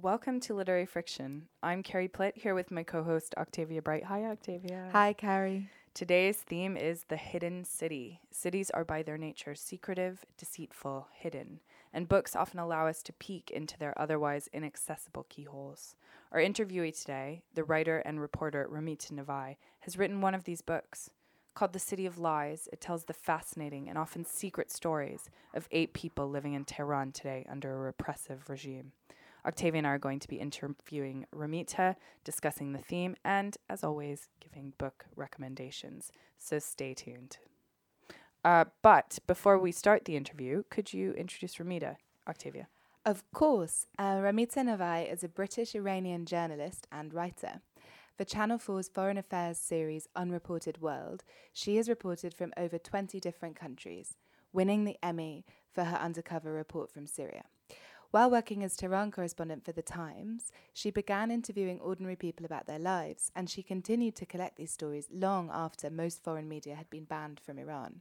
[0.00, 1.48] Welcome to Literary Friction.
[1.60, 4.04] I'm Carrie Plitt here with my co host Octavia Bright.
[4.04, 4.90] Hi, Octavia.
[4.92, 5.70] Hi, Carrie.
[5.92, 8.20] Today's theme is the hidden city.
[8.30, 11.58] Cities are by their nature secretive, deceitful, hidden,
[11.92, 15.96] and books often allow us to peek into their otherwise inaccessible keyholes.
[16.30, 21.10] Our interviewee today, the writer and reporter Ramita Navai, has written one of these books.
[21.56, 25.92] Called The City of Lies, it tells the fascinating and often secret stories of eight
[25.92, 28.92] people living in Tehran today under a repressive regime.
[29.48, 34.28] Octavia and I are going to be interviewing Ramita, discussing the theme, and, as always,
[34.40, 36.12] giving book recommendations.
[36.36, 37.38] So stay tuned.
[38.44, 41.96] Uh, but before we start the interview, could you introduce Ramita,
[42.28, 42.68] Octavia?
[43.06, 43.86] Of course.
[43.98, 47.62] Uh, Ramita Navai is a British Iranian journalist and writer.
[48.18, 51.24] For Channel 4's Foreign Affairs series Unreported World,
[51.54, 54.18] she has reported from over 20 different countries,
[54.52, 57.44] winning the Emmy for her undercover report from Syria.
[58.10, 62.78] While working as Tehran correspondent for The Times, she began interviewing ordinary people about their
[62.78, 67.04] lives, and she continued to collect these stories long after most foreign media had been
[67.04, 68.00] banned from Iran.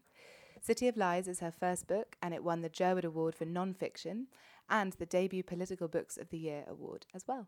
[0.62, 4.28] City of Lies is her first book, and it won the Jerwood Award for Nonfiction
[4.70, 7.48] and the debut Political Books of the Year award as well.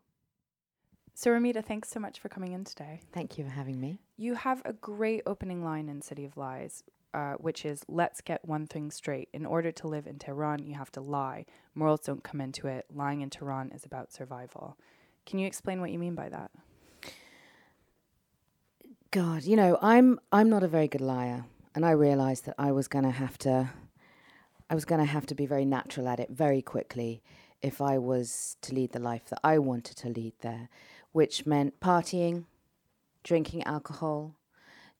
[1.14, 3.00] So, Ramita, thanks so much for coming in today.
[3.12, 3.98] Thank you for having me.
[4.18, 8.44] You have a great opening line in City of Lies, uh, which is let's get
[8.44, 9.28] one thing straight.
[9.32, 11.46] In order to live in Tehran, you have to lie.
[11.74, 12.86] Morals don't come into it.
[12.94, 14.76] Lying in Tehran is about survival.
[15.26, 16.50] Can you explain what you mean by that?
[19.10, 21.44] God, you know, I'm I'm not a very good liar,
[21.74, 23.70] and I realized that I was going to have to
[24.70, 27.22] I was going to have to be very natural at it very quickly
[27.60, 30.68] if I was to lead the life that I wanted to lead there,
[31.10, 32.44] which meant partying,
[33.24, 34.36] drinking alcohol,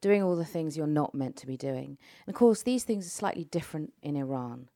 [0.01, 1.99] doing all the things you're not meant to be doing.
[2.27, 4.69] And of course, these things are slightly different in Iran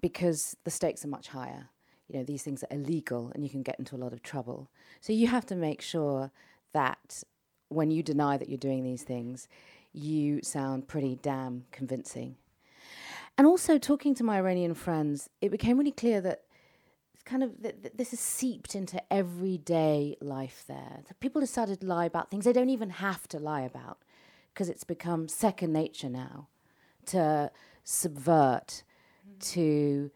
[0.00, 1.68] because the stakes are much higher.
[2.08, 4.68] You know, these things are illegal and you can get into a lot of trouble.
[5.00, 6.30] So you have to make sure
[6.72, 7.22] that
[7.68, 9.48] when you deny that you're doing these things,
[9.92, 12.36] you sound pretty damn convincing.
[13.38, 16.42] And also, talking to my Iranian friends, it became really clear that
[17.24, 21.00] kind of th- th- this is seeped into everyday life there.
[21.08, 23.98] So people have started to lie about things they don't even have to lie about
[24.52, 26.48] because it's become second nature now
[27.06, 27.50] to
[27.84, 28.82] subvert,
[29.40, 30.10] to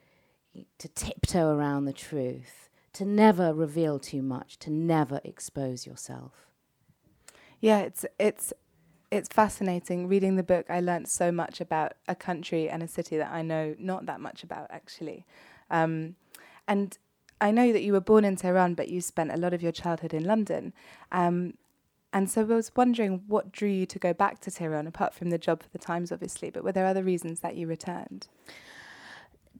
[0.78, 6.46] to tiptoe around the truth, to never reveal too much, to never expose yourself.
[7.60, 8.52] Yeah, it's it's
[9.10, 10.08] it's fascinating.
[10.08, 13.42] Reading the book, I learnt so much about a country and a city that I
[13.42, 15.24] know not that much about actually.
[15.70, 16.16] Um,
[16.66, 16.96] and
[17.40, 19.72] I know that you were born in Tehran, but you spent a lot of your
[19.72, 20.72] childhood in London.
[21.12, 21.54] Um,
[22.14, 25.30] and so I was wondering what drew you to go back to Tehran, apart from
[25.30, 28.28] the job for the Times, obviously, but were there other reasons that you returned?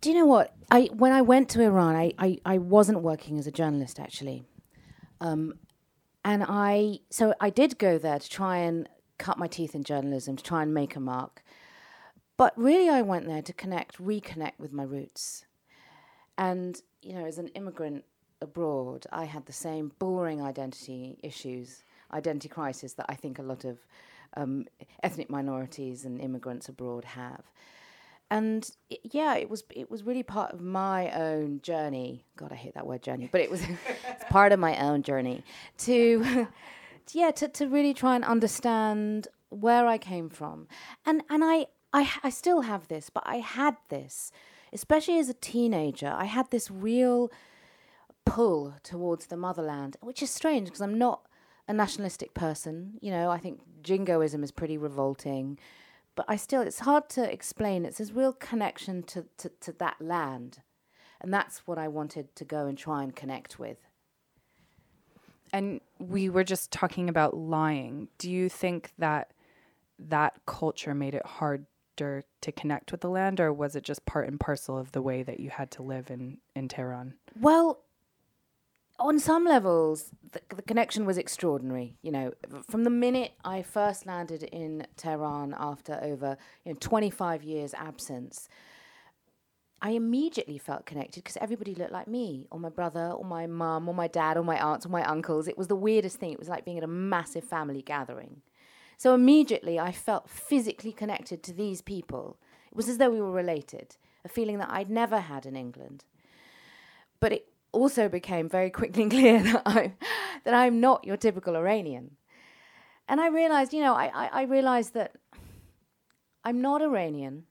[0.00, 0.54] Do you know what?
[0.70, 4.44] I when I went to Iran, I, I, I wasn't working as a journalist actually.
[5.20, 5.54] Um,
[6.24, 8.88] and I so I did go there to try and
[9.18, 11.42] cut my teeth in journalism, to try and make a mark.
[12.36, 15.44] But really I went there to connect, reconnect with my roots.
[16.36, 18.04] And, you know, as an immigrant
[18.40, 23.64] abroad, I had the same boring identity issues identity crisis that I think a lot
[23.64, 23.78] of
[24.36, 24.66] um,
[25.02, 27.44] ethnic minorities and immigrants abroad have.
[28.30, 32.24] And it, yeah, it was it was really part of my own journey.
[32.36, 33.62] God, I hate that word journey, but it was
[34.30, 35.44] part of my own journey
[35.78, 36.48] to
[37.12, 40.66] yeah to, to really try and understand where I came from.
[41.04, 44.32] And and I, I I still have this, but I had this,
[44.72, 46.12] especially as a teenager.
[46.16, 47.30] I had this real
[48.24, 51.26] pull towards the motherland, which is strange because I'm not
[51.68, 52.98] a nationalistic person.
[53.00, 55.58] You know, I think jingoism is pretty revolting,
[56.14, 57.84] but I still, it's hard to explain.
[57.84, 60.60] It's this real connection to, to, to that land.
[61.20, 63.78] And that's what I wanted to go and try and connect with.
[65.52, 68.08] And we were just talking about lying.
[68.18, 69.32] Do you think that
[69.98, 74.26] that culture made it harder to connect with the land, or was it just part
[74.26, 77.14] and parcel of the way that you had to live in, in Tehran?
[77.40, 77.83] Well,
[78.98, 81.96] on some levels, the, the, connection was extraordinary.
[82.02, 82.32] You know,
[82.68, 88.48] from the minute I first landed in Tehran after over you know 25 years absence,
[89.82, 93.88] I immediately felt connected because everybody looked like me, or my brother, or my mum,
[93.88, 95.48] or my dad, or my aunts, or my uncles.
[95.48, 96.32] It was the weirdest thing.
[96.32, 98.42] It was like being at a massive family gathering.
[98.96, 102.38] So immediately I felt physically connected to these people.
[102.70, 106.04] It was as though we were related, a feeling that I'd never had in England.
[107.20, 109.96] But it also became very quickly clear that I'm
[110.44, 112.16] that I'm not your typical Iranian.
[113.08, 115.16] And I realized, you know, I, I, I realized that
[116.42, 117.44] I'm not Iranian,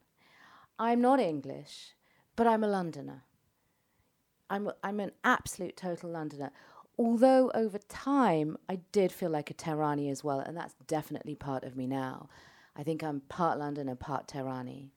[0.79, 1.93] I'm not English,
[2.35, 3.23] but I'm a Londoner.
[4.49, 6.51] I'm I'm an absolute total Londoner.
[6.97, 11.63] Although over time I did feel like a Tehrani as well, and that's definitely part
[11.63, 12.29] of me now.
[12.75, 14.89] I think I'm part London and part Tehrani.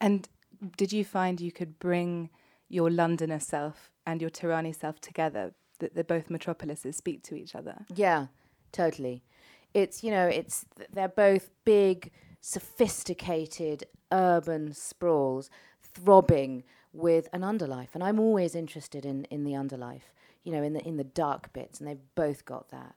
[0.00, 0.28] And
[0.76, 2.30] did you find you could bring
[2.68, 5.54] your Londoner self and your Tehrani self together?
[5.78, 7.84] That the both metropolises speak to each other.
[7.94, 8.28] Yeah,
[8.72, 9.22] totally.
[9.74, 12.10] It's you know it's they're both big,
[12.40, 15.50] sophisticated urban sprawls,
[15.82, 20.12] throbbing with an underlife, and I'm always interested in in the underlife.
[20.44, 22.94] You know, in the in the dark bits, and they've both got that.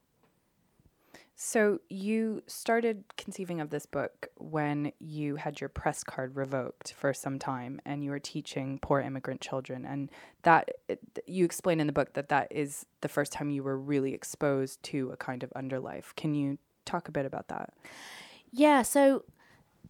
[1.41, 7.13] So you started conceiving of this book when you had your press card revoked for
[7.13, 10.09] some time and you were teaching poor immigrant children and
[10.41, 10.69] that
[11.25, 14.83] you explain in the book that that is the first time you were really exposed
[14.83, 16.13] to a kind of underlife.
[16.18, 17.74] Can you talk a bit about that?
[18.51, 19.24] Yeah, so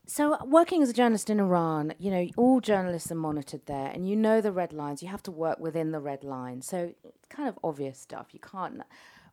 [0.05, 4.07] so working as a journalist in Iran, you know, all journalists are monitored there and
[4.07, 5.01] you know the red lines.
[5.01, 6.61] You have to work within the red line.
[6.61, 6.93] So
[7.29, 8.27] kind of obvious stuff.
[8.33, 8.83] You can't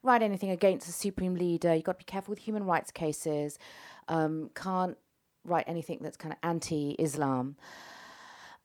[0.06, 1.74] write anything against the supreme leader.
[1.74, 3.58] You've got to be careful with human rights cases.
[4.08, 4.96] Um, can't
[5.44, 7.56] write anything that's kind of anti-Islam.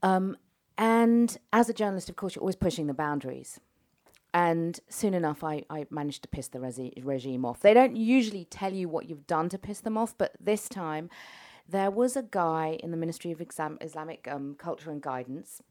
[0.04, 0.38] Um,
[0.78, 3.60] and as a journalist, of course, you're always pushing the boundaries.
[4.34, 7.60] And soon enough, I, I managed to piss the resi- regime off.
[7.60, 11.10] They don't usually tell you what you've done to piss them off, but this time
[11.68, 15.62] there was a guy in the Ministry of Exam- Islamic um, Culture and Guidance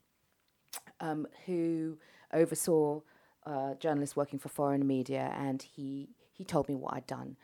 [1.01, 1.99] um, who
[2.33, 3.01] oversaw
[3.47, 7.37] uh, journalist working for foreign media, and he he told me what I'd done,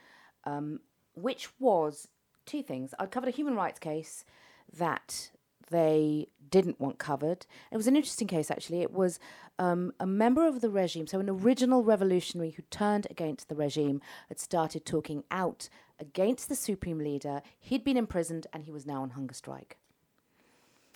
[0.44, 0.80] um,
[1.14, 2.08] which was
[2.46, 2.94] two things.
[2.98, 4.24] I'd covered a human rights case
[4.72, 5.30] that
[5.70, 7.46] they didn't want covered.
[7.72, 8.82] It was an interesting case, actually.
[8.82, 9.18] It was
[9.58, 14.00] um, a member of the regime, so an original revolutionary who turned against the regime,
[14.28, 17.42] had started talking out against the supreme leader.
[17.58, 19.76] He'd been imprisoned and he was now on hunger strike.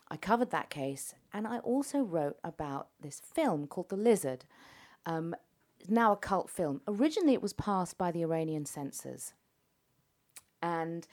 [0.08, 4.44] I covered that case, and I also wrote about this film called The Lizard,
[5.06, 5.35] um,
[5.88, 6.81] now a cult film.
[6.87, 9.35] Originally, it was passed by the Iranian censors.
[10.62, 11.06] And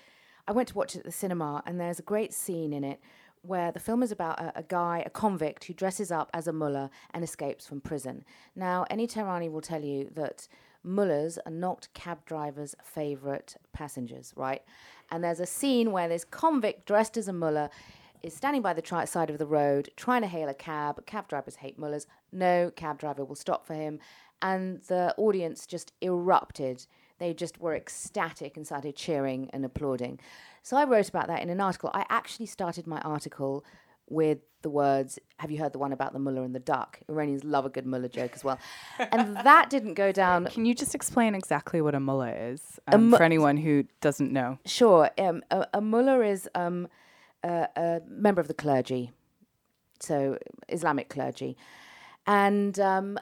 [0.48, 3.00] I went to watch it at the cinema, and there's a great scene in it
[3.42, 6.54] where the film is about a, a, guy, a convict, who dresses up as a
[6.54, 8.26] mullah and escapes from prison.
[8.56, 10.48] Now, any Tehrani will tell you that
[10.84, 14.64] mullahs are not cab drivers' favourite passengers, right?
[15.12, 17.70] And there's a scene where this convict dressed as a mullah
[18.24, 21.06] is standing by the tri- side of the road trying to hail a cab.
[21.06, 22.08] Cab drivers hate mullahs.
[22.32, 24.00] No cab driver will stop for him.
[24.42, 26.86] And the audience just erupted.
[27.20, 30.20] They just were ecstatic and started cheering and applauding.
[30.62, 31.90] So I wrote about that in an article.
[31.94, 33.66] I actually started my article
[34.10, 37.00] with the words, Have you heard the one about the mullah and the duck?
[37.10, 38.60] Iranians love a good mullah joke as well.
[39.00, 40.46] and that didn't go down.
[40.46, 44.32] Can you just explain exactly what a mullah is um, mu- for anyone who doesn't
[44.32, 44.60] know?
[44.66, 45.10] Sure.
[45.18, 46.48] Um, a, a mullah is.
[46.56, 46.88] Um,
[47.44, 49.12] a, a member of the clergy,
[50.00, 50.38] so
[50.70, 51.58] Islamic clergy,
[52.28, 53.18] and um,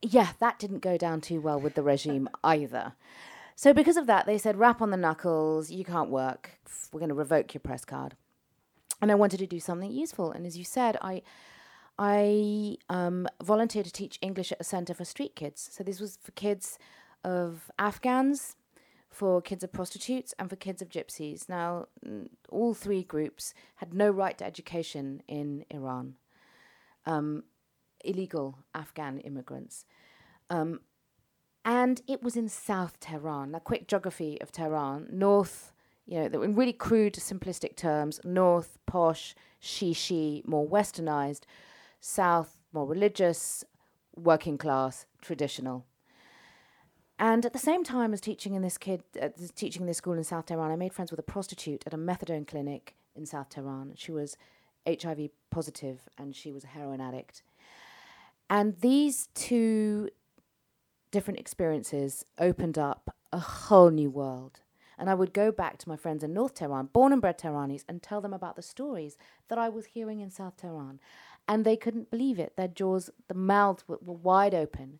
[0.00, 2.94] yeah, that didn't go down too well with the regime either.
[3.54, 5.70] So because of that, they said, "Rap on the knuckles.
[5.70, 6.50] You can't work.
[6.92, 8.16] We're going to revoke your press card."
[9.00, 11.22] And I wanted to do something useful, and as you said, I.
[11.98, 15.68] I um, volunteered to teach English at a center for street kids.
[15.70, 16.78] So this was for kids
[17.22, 18.56] of Afghans,
[19.12, 21.48] for kids of prostitutes and for kids of gypsies.
[21.48, 21.86] Now,
[22.48, 26.14] all three groups had no right to education in Iran.
[27.04, 27.44] Um,
[28.04, 29.84] illegal Afghan immigrants.
[30.50, 30.80] Um,
[31.64, 33.54] and it was in South Tehran.
[33.54, 35.08] A quick geography of Tehran.
[35.10, 35.72] North,
[36.06, 41.42] you know, in really crude, simplistic terms, north, posh, shishi, more westernized.
[42.00, 43.64] South, more religious,
[44.16, 45.86] working class, traditional.
[47.18, 50.14] And at the same time as teaching in this kid, uh, teaching in this school
[50.14, 53.48] in South Tehran, I made friends with a prostitute at a methadone clinic in South
[53.48, 53.92] Tehran.
[53.94, 54.36] She was
[54.86, 57.42] HIV positive and she was a heroin addict.
[58.52, 60.10] And these two
[61.10, 64.60] different experiences opened up a whole new world.
[64.98, 67.82] And I would go back to my friends in North Tehran, born and bred Tehranis,
[67.88, 69.16] and tell them about the stories
[69.48, 71.00] that I was hearing in South Tehran.
[71.48, 72.54] And they couldn't believe it.
[72.56, 74.98] Their jaws, the mouths were, were wide open.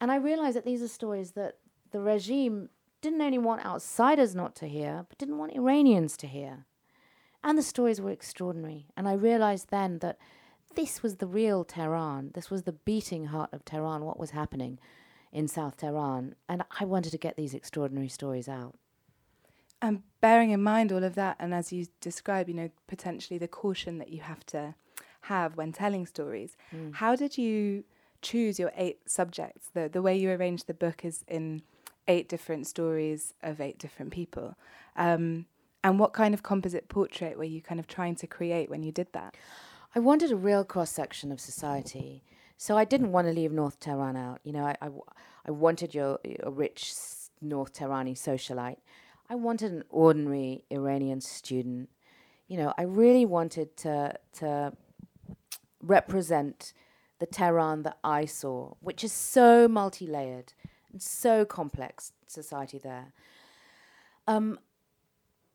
[0.00, 1.58] And I realized that these are stories that
[1.92, 6.66] the regime didn't only want outsiders not to hear, but didn't want Iranians to hear.
[7.44, 8.88] And the stories were extraordinary.
[8.96, 10.18] And I realized then that
[10.74, 12.30] this was the real Tehran.
[12.34, 14.78] This was the beating heart of Tehran, what was happening
[15.32, 16.34] in South Tehran.
[16.48, 18.74] And I wanted to get these extraordinary stories out.
[19.80, 23.48] And bearing in mind all of that, and as you describe, you know, potentially the
[23.48, 24.74] caution that you have to
[25.22, 26.94] have when telling stories, mm.
[26.94, 27.84] how did you
[28.22, 29.70] choose your eight subjects.
[29.74, 31.62] The the way you arrange the book is in
[32.06, 34.56] eight different stories of eight different people.
[34.96, 35.46] Um,
[35.84, 38.90] and what kind of composite portrait were you kind of trying to create when you
[38.90, 39.36] did that?
[39.94, 42.22] I wanted a real cross section of society.
[42.56, 44.40] So I didn't want to leave North Tehran out.
[44.42, 44.88] You know, I, I,
[45.46, 46.92] I wanted your a rich
[47.40, 48.78] North Tehrani socialite.
[49.30, 51.88] I wanted an ordinary Iranian student.
[52.48, 54.72] You know, I really wanted to to
[55.80, 56.72] represent
[57.20, 60.52] the Tehran that I saw, which is so multi-layered
[60.92, 63.12] and so complex society there.
[64.26, 64.58] Um,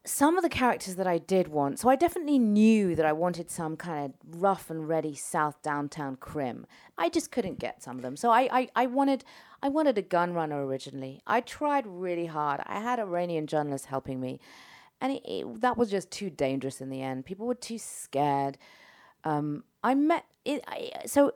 [0.06, 3.50] some of the characters that I did want, so I definitely knew that I wanted
[3.50, 6.66] some kind of rough and ready South downtown crim.
[6.98, 9.24] I just couldn't get some of them, so I, I, I wanted
[9.62, 11.22] I wanted a gun runner originally.
[11.26, 12.60] I tried really hard.
[12.66, 14.42] I had Iranian journalists helping me,
[15.00, 17.26] and it, it, that was just too dangerous in the end.
[17.26, 18.58] People were too scared.
[19.24, 21.34] Um, I met it, I, so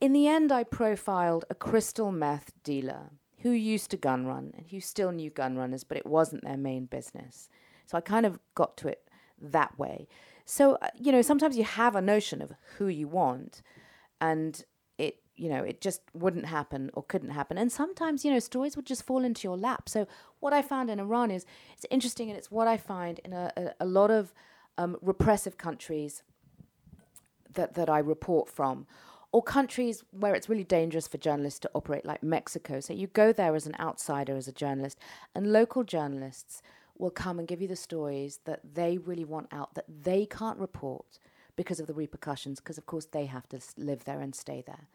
[0.00, 3.10] in the end, I profiled a crystal meth dealer
[3.46, 6.56] who used to gun run and who still knew gun runners, but it wasn't their
[6.56, 7.48] main business.
[7.86, 9.08] So I kind of got to it
[9.40, 10.08] that way.
[10.44, 13.62] So, uh, you know, sometimes you have a notion of who you want
[14.20, 14.64] and
[14.98, 17.56] it, you know, it just wouldn't happen or couldn't happen.
[17.56, 19.88] And sometimes, you know, stories would just fall into your lap.
[19.88, 20.08] So
[20.40, 23.52] what I found in Iran is it's interesting and it's what I find in a,
[23.56, 24.34] a, a lot of
[24.76, 26.24] um, repressive countries
[27.54, 28.88] that, that I report from
[29.32, 32.80] or countries where it's really dangerous for journalists to operate, like Mexico.
[32.80, 34.98] So you go there as an outsider, as a journalist,
[35.34, 36.62] and local journalists
[36.98, 40.58] will come and give you the stories that they really want out that they can't
[40.58, 41.18] report
[41.56, 44.88] because of the repercussions, because of course they have to live there and stay there.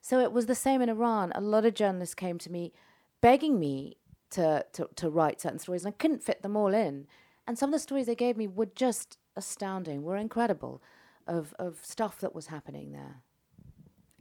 [0.00, 1.32] So it was the same in Iran.
[1.34, 2.72] A lot of journalists came to me
[3.20, 3.96] begging me
[4.30, 7.06] to, to, to write certain stories, and I couldn't fit them all in.
[7.46, 10.82] And some of the stories they gave me were just astounding, were incredible
[11.26, 13.22] of, of stuff that was happening there.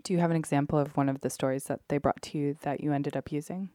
[0.06, 2.56] Do you have an example of one of the stories that they brought to you
[2.62, 3.72] that you ended up using?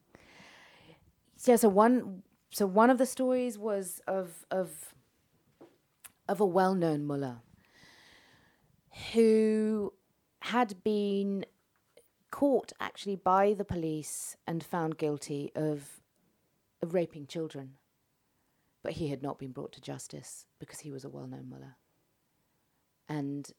[1.44, 4.94] Yeah, so one so one of the stories was of of
[6.28, 7.42] of a well-known mullah
[9.12, 9.92] who
[10.42, 11.44] had been
[12.30, 16.00] caught actually by the police and found guilty of,
[16.80, 17.72] of raping children.
[18.84, 21.76] But he had not been brought to justice because he was a well-known mullah.
[23.08, 23.50] And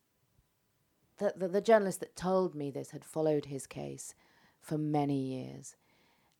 [1.21, 4.15] the, the, the journalist that told me this had followed his case
[4.59, 5.75] for many years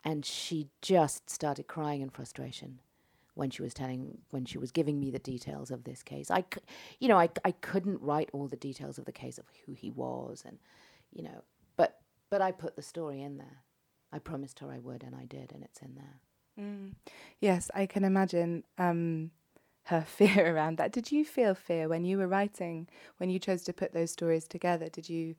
[0.03, 2.79] and she just started crying in frustration
[3.35, 6.31] when she was telling when she was giving me the details of this case.
[6.31, 6.43] I
[7.00, 9.91] you know I, I couldn't write all the details of the case of who he
[9.91, 10.57] was and
[11.13, 11.43] you know
[11.77, 12.00] but
[12.31, 13.63] but i put the story in there.
[14.11, 16.65] I promised her i would and i did and it's in there.
[16.65, 16.95] Mm.
[17.39, 19.31] Yes, I can imagine um,
[19.85, 20.91] her fear around that.
[20.91, 24.47] Did you feel fear when you were writing, when you chose to put those stories
[24.47, 24.89] together?
[24.89, 25.35] Did you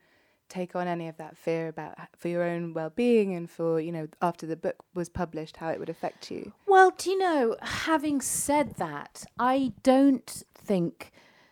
[0.48, 4.06] take on any of that fear about for your own well-being and for you know
[4.20, 6.52] after the book was published how it would affect you?
[6.66, 11.10] Well, do you know, having said that, I don't think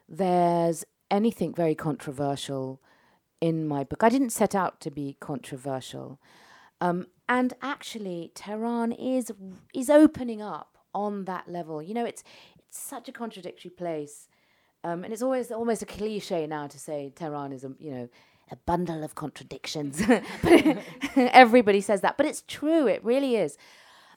[0.08, 2.80] there's anything very controversial
[3.40, 4.04] in my book.
[4.04, 6.20] I didn't set out to be controversial.
[6.80, 9.32] Um, and actually, Tehran is
[9.74, 11.82] is opening up on that level.
[11.82, 14.28] You know, it's it's such a contradictory place,
[14.84, 18.08] um, and it's always almost a cliche now to say Tehran is a you know
[18.50, 20.02] a bundle of contradictions.
[21.16, 22.86] everybody says that, but it's true.
[22.86, 23.56] It really is.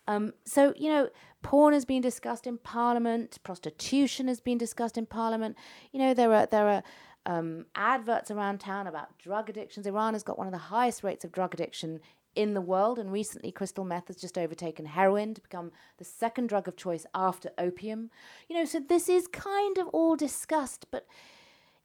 [0.08, 1.10] Um, so you know,
[1.42, 3.40] porn has been discussed in Parliament.
[3.44, 5.58] Prostitution has been discussed in Parliament.
[5.92, 6.84] You know, there are there are
[7.26, 9.88] um, adverts around town about drug addictions.
[9.88, 12.02] Iran has got one of the highest rates of drug addiction
[12.36, 16.48] in the world, and recently crystal meth has just overtaken heroin to become the second
[16.48, 18.10] drug of choice after opium.
[18.48, 21.06] You know, so this is kind of all discussed, but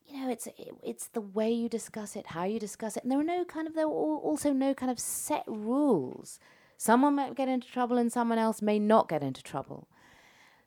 [0.07, 3.13] you know, it's it, it's the way you discuss it, how you discuss it, and
[3.13, 6.39] there are no kind of there are also no kind of set rules.
[6.77, 9.89] Someone might get into trouble, and someone else may not get into trouble.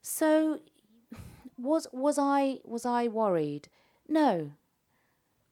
[0.02, 0.60] So,
[1.58, 3.70] was was I was I worried?
[4.08, 4.52] No,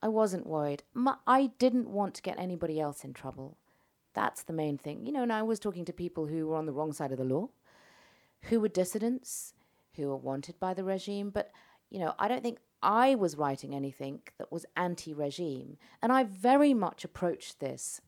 [0.02, 0.84] I wasn't worried.
[0.94, 3.58] My, I didn't want to get anybody else in trouble.
[4.14, 5.06] That's the main thing.
[5.06, 7.18] You know, and I was talking to people who were on the wrong side of
[7.18, 7.50] the law,
[8.44, 9.54] who were dissidents,
[9.96, 11.30] who were wanted by the regime.
[11.30, 11.52] But,
[11.90, 15.78] you know, I don't think I was writing anything that was anti regime.
[16.02, 18.02] And I very much approached this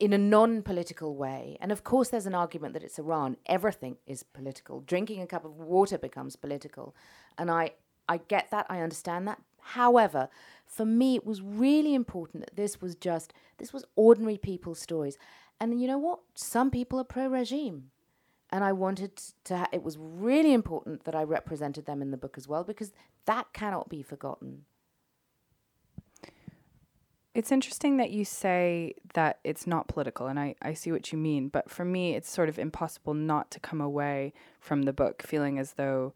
[0.00, 1.56] in a non political way.
[1.60, 3.36] And of course, there's an argument that it's Iran.
[3.46, 4.80] Everything is political.
[4.80, 6.96] Drinking a cup of water becomes political.
[7.38, 7.72] And I,
[8.08, 8.66] I get that.
[8.68, 9.40] I understand that.
[9.62, 10.28] However,
[10.66, 15.18] for me, it was really important that this was just, this was ordinary people's stories.
[15.60, 16.20] And you know what?
[16.34, 17.90] Some people are pro regime.
[18.52, 22.16] And I wanted to, ha- it was really important that I represented them in the
[22.16, 22.92] book as well, because
[23.26, 24.64] that cannot be forgotten.
[27.32, 31.18] It's interesting that you say that it's not political, and I, I see what you
[31.18, 31.46] mean.
[31.46, 35.56] But for me, it's sort of impossible not to come away from the book feeling
[35.56, 36.12] as though,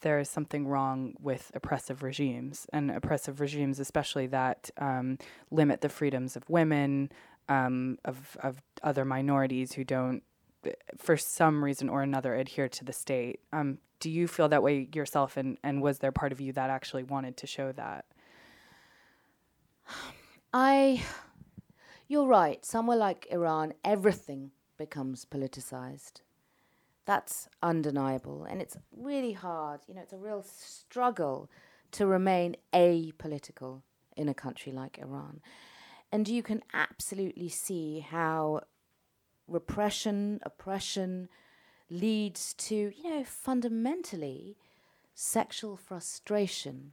[0.00, 5.18] there is something wrong with oppressive regimes and oppressive regimes, especially that um,
[5.50, 7.10] limit the freedoms of women,
[7.48, 10.22] um, of of other minorities who don't,
[10.96, 13.40] for some reason or another, adhere to the state.
[13.52, 16.70] Um, do you feel that way yourself, and and was there part of you that
[16.70, 18.04] actually wanted to show that?
[20.52, 21.02] I,
[22.06, 22.64] you're right.
[22.64, 26.22] Somewhere like Iran, everything becomes politicized.
[27.08, 28.44] That's undeniable.
[28.44, 29.80] And it's really hard.
[29.88, 31.50] You know, it's a real struggle
[31.92, 33.80] to remain apolitical
[34.14, 35.40] in a country like Iran.
[36.12, 38.60] And you can absolutely see how
[39.46, 41.30] repression, oppression
[41.88, 44.58] leads to, you know, fundamentally
[45.14, 46.92] sexual frustration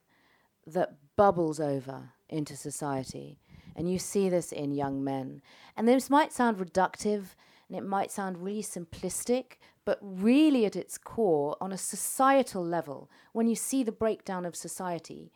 [0.65, 3.41] that bubbles over into society.
[3.75, 5.41] And you see this in young men.
[5.75, 7.35] And this might sound reductive
[7.67, 13.09] and it might sound really simplistic, but really, at its core, on a societal level,
[13.33, 15.31] when you see the breakdown of society,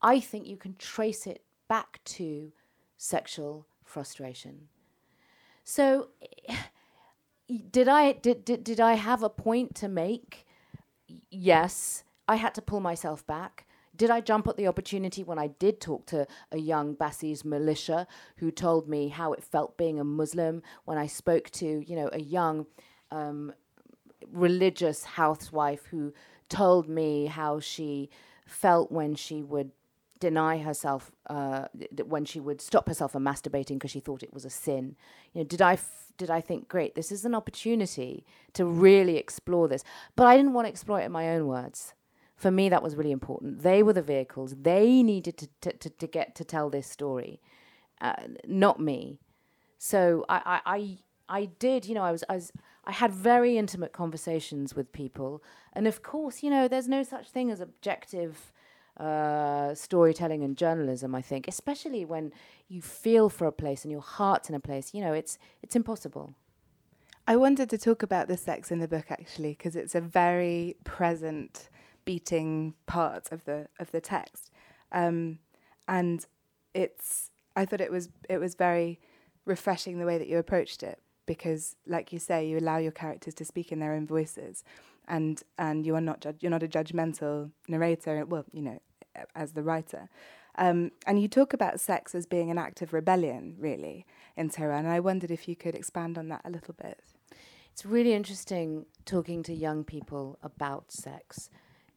[0.00, 2.52] I think you can trace it back to
[2.96, 4.68] sexual frustration.
[5.62, 6.08] So,
[7.70, 10.46] did I did, did, did I have a point to make?
[11.30, 13.66] Yes, I had to pull myself back.
[13.94, 18.06] Did I jump at the opportunity when I did talk to a young Basij militia
[18.38, 20.62] who told me how it felt being a Muslim?
[20.86, 22.66] When I spoke to, you know, a young
[23.10, 23.52] um,
[24.30, 26.12] religious housewife who
[26.48, 28.10] told me how she
[28.46, 29.70] felt when she would
[30.20, 34.32] deny herself uh, th- when she would stop herself from masturbating because she thought it
[34.32, 34.94] was a sin.
[35.32, 36.94] You know, did I f- did I think great?
[36.94, 39.82] This is an opportunity to really explore this,
[40.14, 41.94] but I didn't want to explore it in my own words.
[42.36, 43.62] For me, that was really important.
[43.62, 44.54] They were the vehicles.
[44.62, 47.40] They needed to to, to, to get to tell this story,
[48.00, 48.14] uh,
[48.46, 49.18] not me.
[49.78, 50.98] So I, I I
[51.32, 51.86] I did.
[51.86, 52.52] You know, I was I was
[52.84, 55.42] I had very intimate conversations with people.
[55.72, 58.52] And of course, you know, there's no such thing as objective
[58.98, 62.32] uh, storytelling and journalism, I think, especially when
[62.68, 64.92] you feel for a place and your heart's in a place.
[64.92, 66.34] You know, it's, it's impossible.
[67.26, 70.76] I wanted to talk about the sex in the book actually because it's a very
[70.84, 71.70] present,
[72.04, 74.50] beating part of the of the text,
[74.90, 75.38] um,
[75.88, 76.26] and
[76.74, 77.30] it's.
[77.54, 78.98] I thought it was it was very
[79.44, 83.34] refreshing the way that you approached it because, like you say, you allow your characters
[83.34, 84.64] to speak in their own voices,
[85.06, 88.24] and and you are not you're not a judgmental narrator.
[88.24, 88.78] Well, you know,
[89.34, 90.08] as the writer.
[90.56, 94.04] Um, and you talk about sex as being an act of rebellion, really,
[94.36, 94.84] in Tehran.
[94.84, 97.00] And I wondered if you could expand on that a little bit.
[97.72, 101.48] It's really interesting talking to young people about sex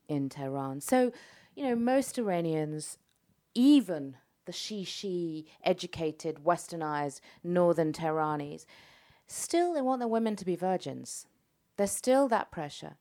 [0.07, 0.79] in Tehran.
[0.79, 1.11] So,
[1.53, 2.97] you know, most Iranians,
[3.53, 8.65] even the she-she educated, westernized northern Tehranis,
[9.27, 11.27] still they want their women to be virgins.
[11.77, 12.95] There's still that pressure.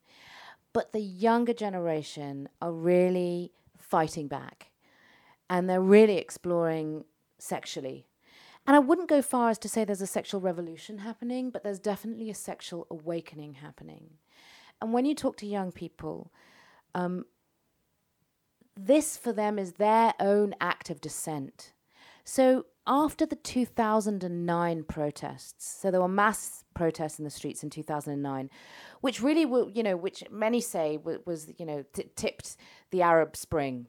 [0.73, 4.71] But the younger generation are really fighting back
[5.49, 7.05] and they're really exploring
[7.39, 8.09] sexually.
[8.67, 11.79] And I wouldn't go far as to say there's a sexual revolution happening, but there's
[11.79, 14.15] definitely a sexual awakening happening.
[14.81, 16.33] And when you talk to young people,
[16.95, 17.27] um,
[18.77, 21.73] this for them is their own act of dissent.
[22.25, 28.51] So after the 2009 protests, so there were mass protests in the streets in 2009,
[29.01, 32.57] which really were, you know, which many say was, you know, t- tipped
[32.91, 33.87] the Arab Spring,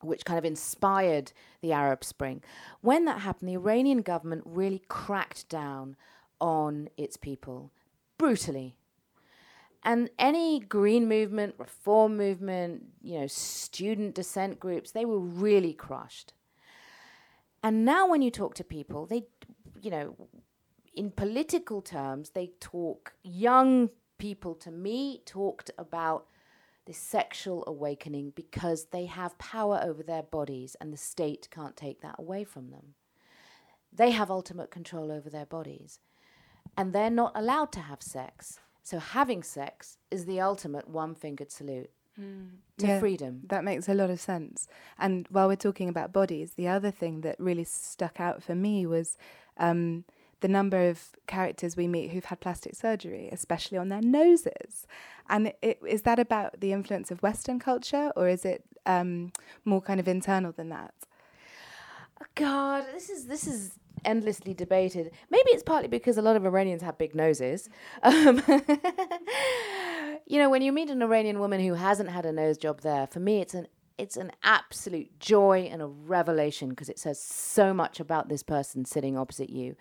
[0.00, 2.42] which kind of inspired the Arab Spring.
[2.80, 5.96] When that happened, the Iranian government really cracked down
[6.40, 7.70] on its people
[8.18, 8.76] brutally.
[9.82, 16.32] And any green movement, reform movement, you know, student dissent groups, they were really crushed.
[17.66, 19.24] And now, when you talk to people, they,
[19.82, 20.14] you know,
[20.94, 26.26] in political terms, they talk, young people to me talked about
[26.84, 32.02] the sexual awakening because they have power over their bodies and the state can't take
[32.02, 32.94] that away from them.
[33.92, 35.98] They have ultimate control over their bodies
[36.76, 38.60] and they're not allowed to have sex.
[38.84, 43.00] So having sex is the ultimate one fingered salute to Yeah.
[43.00, 43.42] freedom.
[43.48, 44.68] That makes a lot of sense.
[44.98, 48.86] And while we're talking about bodies, the other thing that really stuck out for me
[48.86, 49.16] was
[49.56, 50.04] um,
[50.40, 54.86] the number of characters we meet who've had plastic surgery, especially on their noses.
[55.28, 59.32] And it, is that about the influence of Western culture, or is it um,
[59.64, 60.92] more kind of internal than that?
[62.34, 65.10] God, this is this is endlessly debated.
[65.30, 67.68] Maybe it's partly because a lot of Iranians have big noses.
[68.02, 68.42] Um,
[70.26, 73.06] you know, when you meet an Iranian woman who hasn't had a nose job there,
[73.06, 77.72] for me, it's an it's an absolute joy and a revelation because it says so
[77.72, 79.74] much about this person sitting opposite you.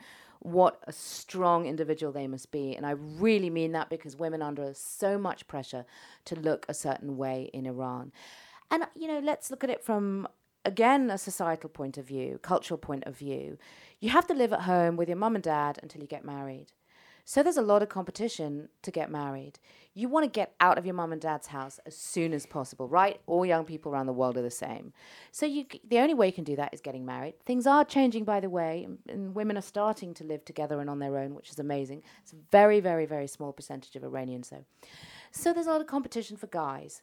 [0.45, 2.75] what a strong individual they must be.
[2.75, 5.85] And I really mean that because women are under so much pressure
[6.25, 8.11] to look a certain way in Iran.
[8.69, 10.27] And, you know, let's look at it from,
[10.63, 13.57] again, a societal point of view, cultural point of view.
[13.99, 16.67] You have to live at home with your mum and dad until you get married.
[17.27, 19.57] So there's a lot of competition to get married.
[19.95, 22.87] You want to get out of your mum and dad's house as soon as possible,
[22.87, 23.19] right?
[23.25, 24.93] All young people around the world are the same.
[25.31, 27.33] So you, the only way you can do that is getting married.
[27.43, 30.87] Things are changing, by the way, and, and women are starting to live together and
[30.87, 32.03] on their own, which is amazing.
[32.21, 34.65] It's a very, very, very small percentage of Iranians, though.
[35.31, 37.01] So there's a lot of competition for guys.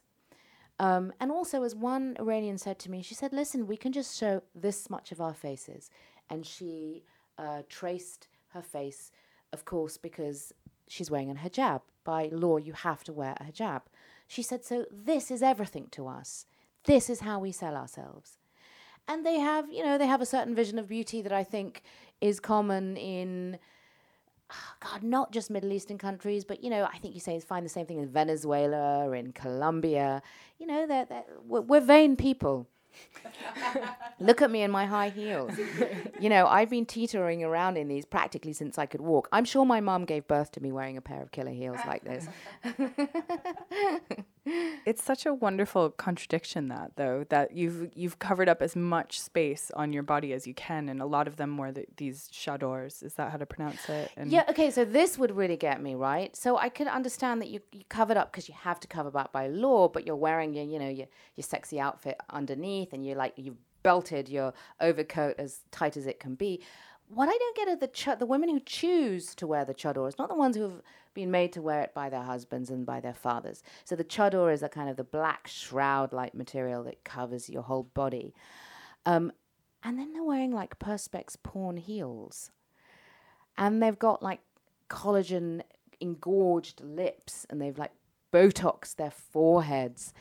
[0.79, 4.17] Um, and also, as one Iranian said to me, she said, "Listen, we can just
[4.17, 5.91] show this much of our faces,"
[6.29, 7.03] and she
[7.37, 9.11] uh, traced her face
[9.53, 10.51] of course, because
[10.87, 11.81] she's wearing a hijab.
[12.03, 13.83] By law, you have to wear a hijab.
[14.27, 16.45] She said, So this is everything to us.
[16.85, 18.37] This is how we sell ourselves.
[19.07, 21.83] And they have, you know, they have a certain vision of beauty that I think
[22.21, 23.57] is common in,
[24.51, 27.65] oh God, not just Middle Eastern countries, but, you know, I think you say find
[27.65, 30.21] the same thing in Venezuela in Colombia.
[30.57, 32.67] You know, they're, they're, we're, we're vain people.
[34.19, 35.51] Look at me in my high heels.
[36.19, 39.27] you know, I've been teetering around in these practically since I could walk.
[39.31, 42.03] I'm sure my mum gave birth to me wearing a pair of killer heels like
[42.03, 42.27] this.
[44.93, 49.71] it's such a wonderful contradiction that though that you've you've covered up as much space
[49.75, 53.01] on your body as you can and a lot of them were the, these chadors
[53.01, 54.11] is that how to pronounce it?
[54.15, 56.35] And yeah okay so this would really get me right?
[56.35, 59.31] So i could understand that you, you covered up because you have to cover up
[59.31, 63.17] by law but you're wearing your you know your, your sexy outfit underneath and you're
[63.17, 66.61] like you've belted your overcoat as tight as it can be
[67.15, 70.17] what I don't get are the ch- the women who choose to wear the chadors,
[70.17, 70.81] not the ones who have
[71.13, 73.61] been made to wear it by their husbands and by their fathers.
[73.85, 77.83] So the chador is a kind of the black shroud-like material that covers your whole
[77.83, 78.33] body.
[79.05, 79.31] Um,
[79.83, 82.51] and then they're wearing like perspex porn heels,
[83.57, 84.39] and they've got like
[84.89, 85.61] collagen
[85.99, 87.91] engorged lips, and they've like
[88.31, 90.13] Botox their foreheads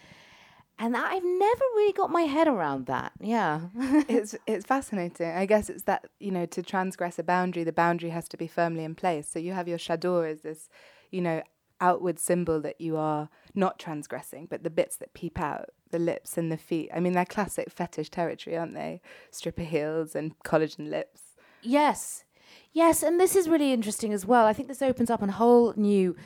[0.83, 3.13] and I've never really got my head around that.
[3.21, 3.61] Yeah,
[4.09, 5.31] it's it's fascinating.
[5.31, 8.49] I guess it's that you know to transgress a boundary, the boundary has to be
[8.49, 9.29] firmly in place.
[9.29, 10.69] So you have your chador as this,
[11.13, 11.41] you know,
[11.81, 16.37] outward symbol that you are not transgressing, but the bits that peep out, the lips
[16.37, 16.91] and the feet.
[16.93, 19.01] I mean, they're classic fetish territory, aren't they?
[19.31, 21.37] Stripper heels and collagen lips.
[21.63, 22.25] Yes,
[22.73, 24.47] yes, and this is really interesting as well.
[24.47, 26.17] I think this opens up a whole new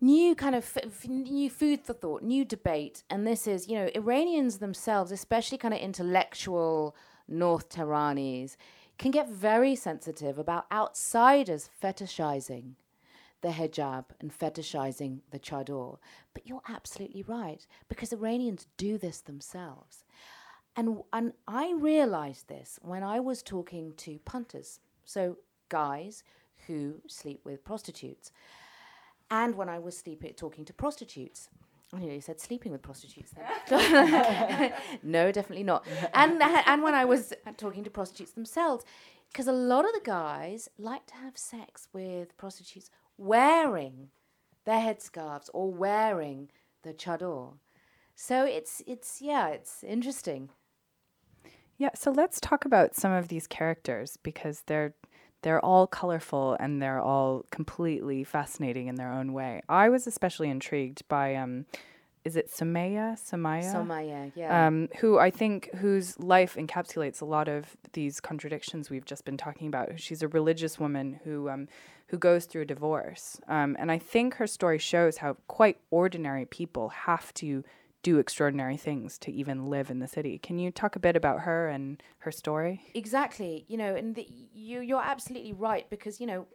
[0.00, 3.02] new kind of f- new food for thought, new debate.
[3.10, 6.94] And this is, you know, Iranians themselves, especially kind of intellectual
[7.28, 8.56] North Tehranis,
[8.98, 12.74] can get very sensitive about outsiders fetishizing
[13.42, 15.98] the hijab and fetishizing the chador.
[16.34, 20.04] But you're absolutely right, because Iranians do this themselves.
[20.74, 26.22] And, and I realized this when I was talking to punters, so guys
[26.66, 28.32] who sleep with prostitutes
[29.30, 31.48] and when I was sleeping, talking to prostitutes.
[31.92, 34.72] I nearly said sleeping with prostitutes then.
[35.02, 35.86] no, definitely not.
[36.14, 38.84] And and when I was talking to prostitutes themselves,
[39.32, 44.08] because a lot of the guys like to have sex with prostitutes wearing
[44.64, 46.50] their headscarves or wearing
[46.82, 47.54] the chador.
[48.14, 50.50] So it's it's yeah, it's interesting.
[51.78, 54.94] Yeah, so let's talk about some of these characters because they're
[55.46, 59.62] they're all colorful and they're all completely fascinating in their own way.
[59.68, 61.66] I was especially intrigued by um,
[62.24, 63.14] is it Somaya?
[63.14, 63.72] Somaya?
[63.72, 64.66] Somaya, yeah.
[64.66, 69.36] Um, who I think whose life encapsulates a lot of these contradictions we've just been
[69.36, 70.00] talking about.
[70.00, 71.68] She's a religious woman who um,
[72.08, 76.44] who goes through a divorce, um, and I think her story shows how quite ordinary
[76.44, 77.62] people have to
[78.02, 80.38] do extraordinary things to even live in the city.
[80.38, 82.82] Can you talk a bit about her and her story?
[82.94, 83.64] Exactly.
[83.68, 86.46] You know, and the, you you're absolutely right because you know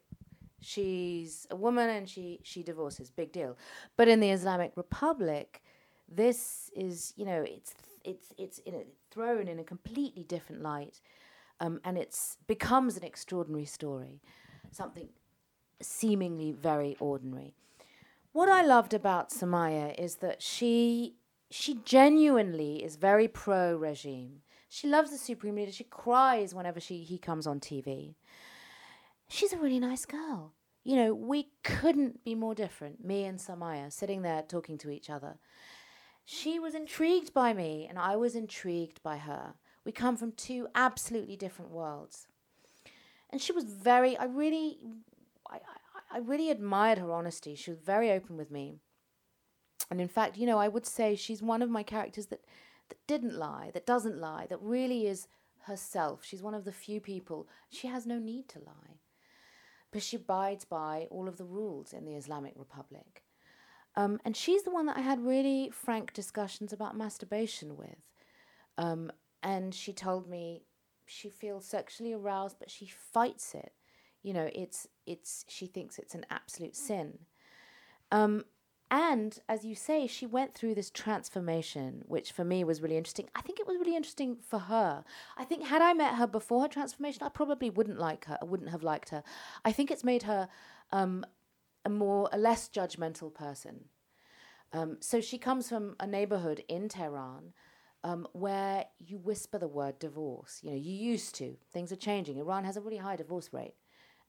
[0.62, 3.58] she's a woman and she she divorces, big deal.
[3.98, 5.62] But in the Islamic Republic,
[6.08, 7.74] this is you know it's
[8.06, 11.02] it's it's in a, thrown in a completely different light,
[11.60, 14.22] um, and it's becomes an extraordinary story,
[14.72, 15.10] something
[15.82, 17.56] seemingly very ordinary.
[18.34, 21.16] What I loved about Somaya is that she
[21.52, 24.42] she genuinely is very pro regime.
[24.70, 25.72] She loves the supreme leader.
[25.72, 28.16] She cries whenever she he comes on TV.
[29.28, 30.54] She's a really nice girl.
[30.84, 35.10] You know, we couldn't be more different, me and Somaya sitting there talking to each
[35.10, 35.38] other.
[36.26, 39.56] She was intrigued by me, and I was intrigued by her.
[39.86, 42.28] We come from two absolutely different worlds.
[43.30, 44.80] And she was very, I really,
[45.50, 47.56] I, I, I really admired her honesty.
[47.56, 48.80] She was very open with me.
[49.92, 52.46] And in fact, you know, I would say she's one of my characters that,
[52.90, 55.28] that didn't lie, that doesn't lie, that really is
[55.66, 56.22] herself.
[56.26, 59.00] She's one of the few people, she has no need to lie.
[59.92, 63.24] but she abides by all of the rules in the Islamic Republic.
[63.96, 67.98] Um, and she's the one that I had really frank discussions about masturbation with.
[68.78, 69.12] Um,
[69.44, 70.64] and she told me
[71.06, 73.74] she feels sexually aroused, but she fights it.
[74.24, 77.20] You know, it's it's she thinks it's an absolute sin.
[78.12, 78.46] Um,
[78.92, 83.30] and as you say, she went through this transformation, which for me was really interesting.
[83.34, 85.06] I think it was really interesting for her.
[85.38, 88.38] I think had I met her before her transformation, I probably wouldn't like her.
[88.42, 89.24] I wouldn't have liked her.
[89.64, 90.50] I think it's made her
[90.92, 91.26] um,
[91.86, 93.86] a more, a less judgmental person.
[94.74, 97.54] Um, so she comes from a neighborhood in Tehran
[98.04, 100.60] um, where you whisper the word divorce.
[100.64, 101.56] You know, you used to.
[101.72, 102.38] Things are changing.
[102.38, 103.76] Iran has a really high divorce rate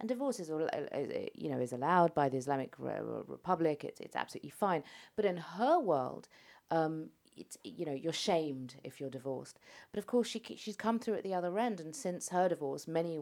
[0.02, 3.84] and divorce is, you know, is allowed by the Islamic Republic.
[3.84, 4.82] It's, it's absolutely fine.
[5.14, 6.26] But in her world,
[6.72, 9.60] um, it's, you know, you're shamed if you're divorced.
[9.92, 12.88] But of course, she she's come through at the other end, and since her divorce,
[12.88, 13.20] many,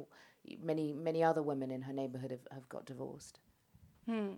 [0.63, 3.41] many, many other women in her neighborhood have, have got divorced.
[4.07, 4.37] Hmm.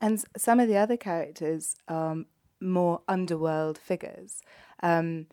[0.00, 2.16] And some of the other characters are
[2.60, 4.42] more underworld figures.
[4.82, 5.28] Um,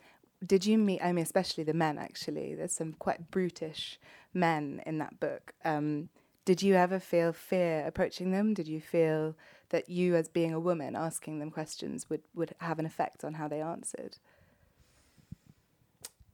[0.45, 1.02] did you meet?
[1.02, 1.97] I mean, especially the men.
[1.97, 4.00] Actually, there's some quite brutish
[4.32, 5.54] men in that book.
[5.65, 6.10] Um,
[6.45, 8.54] did you ever feel fear approaching them?
[8.54, 9.36] Did you feel
[9.69, 13.36] that you, as being a woman, asking them questions would, would have an effect on
[13.36, 14.17] how they answered?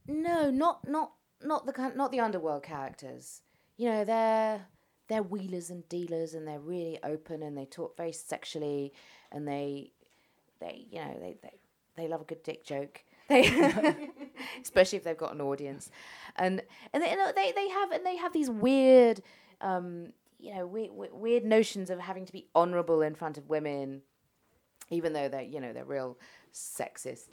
[0.06, 3.42] No, not not not the not the underworld characters.
[3.76, 4.66] You know, they're
[5.08, 8.94] they're wheelers and dealers, and they're really open, and they talk very sexually,
[9.30, 9.92] and they
[10.60, 11.52] they you know they they,
[11.96, 13.04] they love a good dick joke.
[13.28, 13.42] They,
[14.62, 15.90] especially if they've got an audience,
[16.36, 16.62] and
[16.94, 19.20] and they, know they they have and they have these weird
[19.60, 23.48] um, you know, we, we, weird notions of having to be honourable in front of
[23.48, 24.02] women,
[24.90, 26.16] even though they're, you know, they're real
[26.52, 27.28] sexist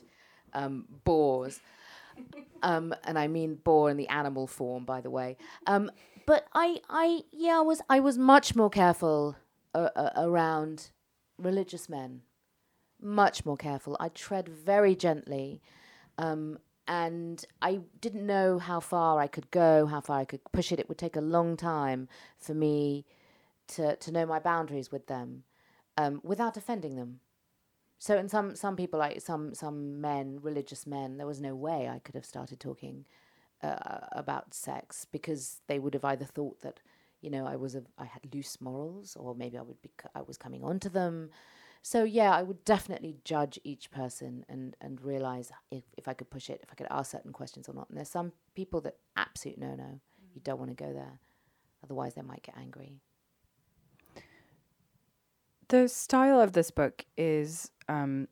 [0.53, 1.59] um, bores.
[2.63, 5.38] um, and I mean bore in the animal form, by the way.
[5.67, 5.91] Um,
[6.25, 9.35] but I, I, yeah, I was, I was much more careful
[9.75, 10.89] uh, uh, around
[11.38, 12.21] religious men,
[13.01, 13.95] much more careful.
[13.99, 15.61] I tread very gently,
[16.17, 16.57] um,
[16.88, 20.80] and I didn't know how far I could go, how far I could push it.
[20.80, 23.06] It would take a long time for me
[23.69, 25.43] to to know my boundaries with them,
[25.98, 27.19] um, without offending them.
[27.98, 31.89] So, in some some people, like some some men, religious men, there was no way
[31.89, 33.06] I could have started talking
[33.63, 36.82] uh, about sex because they would have either thought that
[37.21, 40.21] you know I was a I had loose morals, or maybe I would be I
[40.21, 41.32] was coming onto them.
[41.86, 46.32] So yeah, I would definitely judge each person and and realize if, if I could
[46.32, 47.89] push it, if I could ask certain questions or not.
[47.89, 50.00] And there's some people that absolute no no,
[50.34, 51.19] you don't want to go there,
[51.84, 53.02] otherwise they might get angry.
[55.67, 58.30] The style of this book is um,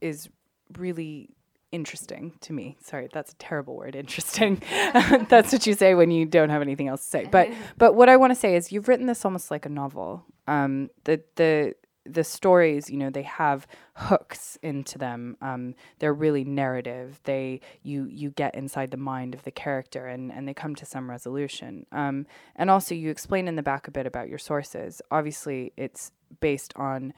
[0.00, 0.30] is
[0.78, 1.28] really
[1.72, 2.78] interesting to me.
[2.82, 4.62] Sorry, that's a terrible word, interesting.
[5.28, 7.28] that's what you say when you don't have anything else to say.
[7.30, 10.24] But but what I want to say is you've written this almost like a novel.
[10.48, 11.74] Um, the the
[12.08, 15.36] the stories, you know, they have hooks into them.
[15.40, 17.20] Um, they're really narrative.
[17.24, 20.86] They you you get inside the mind of the character, and and they come to
[20.86, 21.86] some resolution.
[21.92, 25.02] Um, and also, you explain in the back a bit about your sources.
[25.10, 27.12] Obviously, it's based on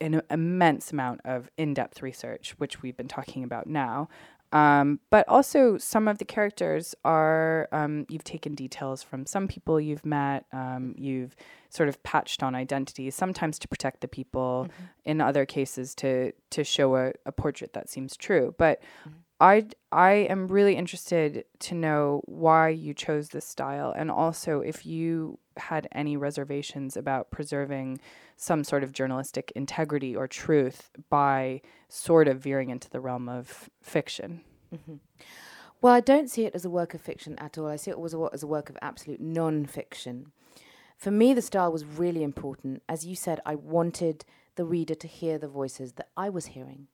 [0.00, 4.08] an immense amount of in-depth research, which we've been talking about now.
[4.52, 9.80] Um, but also, some of the characters are um, you've taken details from some people
[9.80, 10.44] you've met.
[10.52, 11.36] Um, you've
[11.68, 14.84] sort of patched on identities, sometimes to protect the people, mm-hmm.
[15.04, 18.54] in other cases to to show a, a portrait that seems true.
[18.58, 19.18] But mm-hmm.
[19.40, 24.84] I I am really interested to know why you chose this style, and also if
[24.84, 28.00] you had any reservations about preserving
[28.36, 33.68] some sort of journalistic integrity or truth by sort of veering into the realm of
[33.82, 34.42] fiction.
[34.74, 34.96] Mm-hmm.
[35.82, 37.66] Well, I don't see it as a work of fiction at all.
[37.66, 40.32] I see it as a, as a work of absolute non-fiction.
[40.96, 42.82] For me, the style was really important.
[42.88, 44.24] As you said, I wanted
[44.56, 46.88] the reader to hear the voices that I was hearing.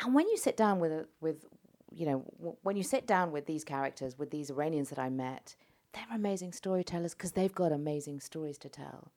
[0.00, 1.46] And when you sit down with with
[1.90, 5.10] you know w- when you sit down with these characters, with these Iranians that I
[5.10, 5.56] met,
[5.92, 9.12] they're amazing storytellers because they've got amazing stories to tell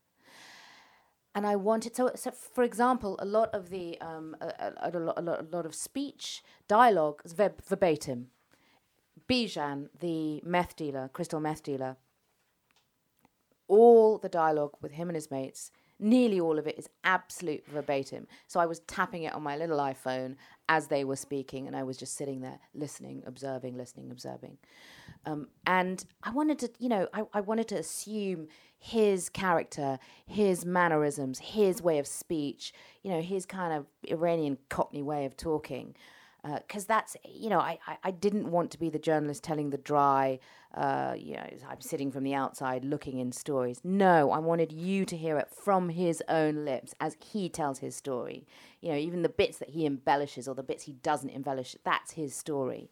[1.36, 5.00] and I wanted so, so for example, a lot of the um, a, a, a,
[5.00, 8.28] lot, a, lot, of speech dialogue is ver- verbatim.
[9.28, 11.98] Bijan, the meth dealer, crystal meth dealer,
[13.68, 18.28] all the dialogue with him and his mates, nearly all of it is absolute verbatim.
[18.48, 20.36] So I was tapping it on my little iPhone
[20.70, 24.58] as they were speaking, and I was just sitting there listening, observing, listening, observing.
[25.26, 28.48] Um, and I wanted to, you know, I, I wanted to assume
[28.80, 35.02] his character, his mannerisms, his way of speech, you know, his kind of Iranian Cockney
[35.02, 35.96] way of talking.
[36.44, 39.78] Because that's you know I, I, I didn't want to be the journalist telling the
[39.78, 40.40] dry
[40.76, 43.80] uh, you know I'm sitting from the outside looking in stories.
[43.84, 47.96] No I wanted you to hear it from his own lips as he tells his
[47.96, 48.46] story.
[48.82, 52.14] You know even the bits that he embellishes or the bits he doesn't embellish that's
[52.14, 52.90] his story.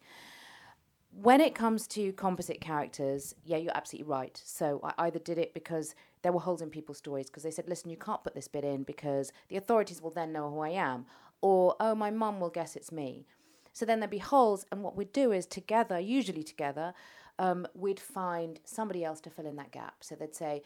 [1.14, 4.40] When it comes to composite characters yeah you're absolutely right.
[4.42, 7.68] So I either did it because there were holes in people's stories because they said
[7.68, 10.70] listen you can't put this bit in because the authorities will then know who I
[10.70, 11.04] am.
[11.42, 13.26] Or oh my mum will guess it's me
[13.72, 16.94] so then there'd be holes, and what we'd do is together, usually together,
[17.38, 19.96] um, we'd find somebody else to fill in that gap.
[20.00, 20.62] So they'd say,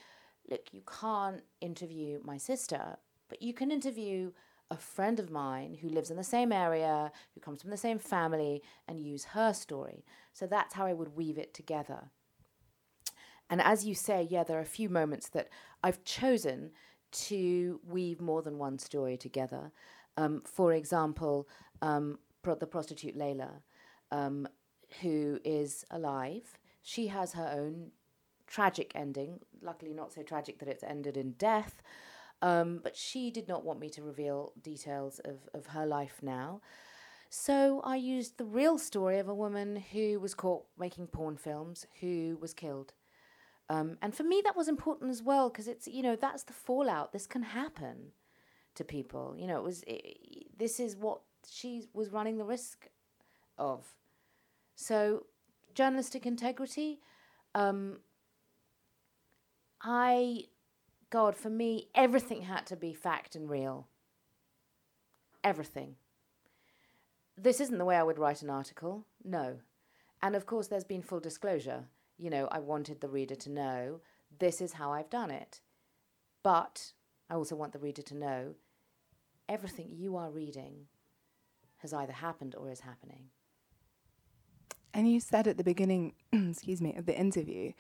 [0.49, 4.31] Look, you can't interview my sister, but you can interview
[4.71, 7.99] a friend of mine who lives in the same area, who comes from the same
[7.99, 10.05] family, and use her story.
[10.33, 12.11] So that's how I would weave it together.
[13.49, 15.49] And as you say, yeah, there are a few moments that
[15.83, 16.73] I've chosen
[17.13, 19.73] to weave more than one story together.
[20.17, 21.49] Um, for example,
[21.81, 23.51] um, pro- the prostitute Layla,
[24.13, 24.47] um,
[25.03, 26.59] who is alive.
[26.83, 27.91] She has her own
[28.47, 29.41] tragic ending.
[29.61, 31.83] Luckily, not so tragic that it's ended in death.
[32.43, 36.61] Um, but she did not want me to reveal details of, of her life now.
[37.31, 41.87] So I used the real story of a woman who was caught making porn films,
[42.01, 42.93] who was killed.
[43.69, 46.53] Um, and for me, that was important as well because it's you know that's the
[46.53, 47.13] fallout.
[47.13, 48.13] This can happen
[48.77, 49.35] to people.
[49.37, 52.89] You know, it was it, this is what she was running the risk
[53.59, 53.85] of.
[54.75, 55.27] So,
[55.75, 57.01] journalistic integrity,
[57.55, 57.99] um,
[59.83, 60.45] I,
[61.11, 63.89] God, for me, everything had to be fact and real.
[65.43, 65.97] Everything.
[67.39, 69.59] This isn't the way I would write an article, no.
[70.23, 71.85] And of course, there's been full disclosure.
[72.19, 74.01] You know, I wanted the reader to know
[74.39, 75.61] this is how I've done it.
[76.43, 76.93] But
[77.29, 78.55] I also want the reader to know
[79.49, 80.87] everything you are reading
[81.87, 83.31] has either happened or is happening.
[84.93, 87.73] And you said at the beginning, excuse me, of the interview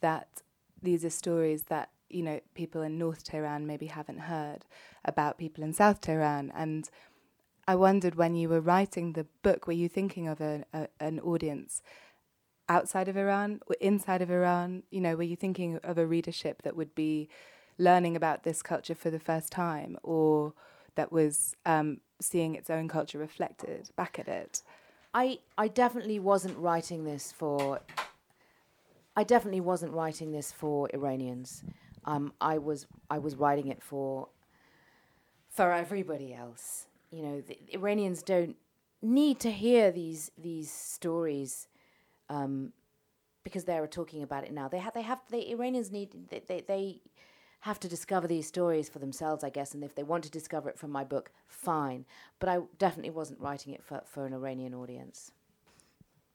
[0.00, 0.42] that
[0.82, 4.66] these are stories that you know people in North Tehran maybe haven't heard
[5.04, 6.52] about people in South Tehran.
[6.54, 6.90] And
[7.66, 11.20] I wondered when you were writing the book, were you thinking of a, a, an
[11.20, 11.80] audience
[12.68, 14.82] outside of Iran or inside of Iran?
[14.90, 17.28] You know, were you thinking of a readership that would be
[17.78, 20.52] learning about this culture for the first time, or
[20.96, 24.62] that was um, seeing its own culture reflected back at it.
[25.12, 27.80] I I definitely wasn't writing this for.
[29.16, 31.62] I definitely wasn't writing this for Iranians.
[32.04, 34.28] Um, I was I was writing it for.
[35.50, 37.40] For everybody else, you know,
[37.72, 38.56] Iranians don't
[39.00, 41.68] need to hear these these stories,
[42.28, 42.72] um,
[43.44, 44.66] because they're talking about it now.
[44.66, 47.00] They have they have the Iranians need they, they, they
[47.64, 49.72] have to discover these stories for themselves, I guess.
[49.72, 52.04] And if they want to discover it from my book, fine.
[52.38, 55.32] But I definitely wasn't writing it for, for an Iranian audience.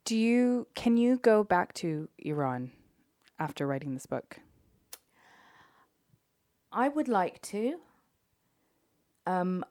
[0.05, 2.71] Do you can you go back to Iran
[3.37, 4.39] after writing this book?
[6.71, 7.75] I would like to.
[9.27, 9.63] Um,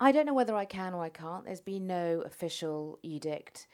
[0.00, 1.44] I don't know whether I can or I can't.
[1.44, 3.68] There's been no official edict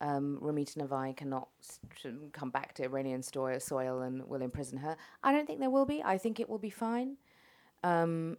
[0.00, 4.96] um, Ramita Navai cannot st- come back to Iranian soil, soil and will imprison her.
[5.22, 6.02] I don't think there will be.
[6.02, 7.16] I think it will be fine.
[7.82, 8.36] Um,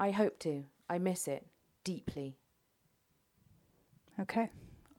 [0.00, 0.64] I hope to.
[0.88, 1.46] I miss it
[1.84, 2.36] deeply.
[4.20, 4.50] Okay.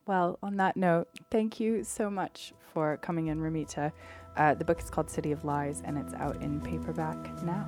[0.05, 3.91] Well, on that note, thank you so much for coming in, Ramita.
[4.37, 7.67] Uh, the book is called City of Lies and it's out in paperback now.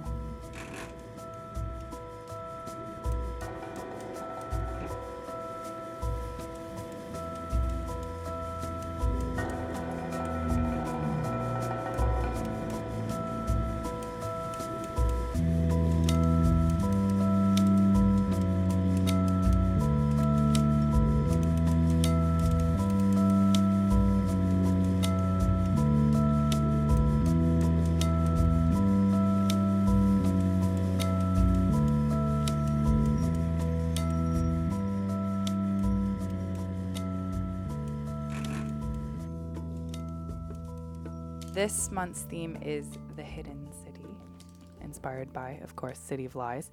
[41.71, 44.05] This month's theme is the hidden city,
[44.81, 46.69] inspired by, of course, City of Lies.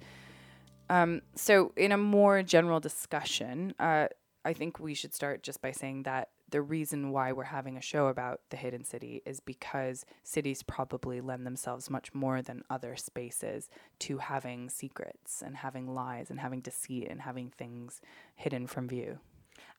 [0.89, 4.07] Um, so, in a more general discussion, uh,
[4.43, 7.81] I think we should start just by saying that the reason why we're having a
[7.81, 12.97] show about the hidden city is because cities probably lend themselves much more than other
[12.97, 13.69] spaces
[13.99, 18.01] to having secrets and having lies and having deceit and having things
[18.35, 19.19] hidden from view.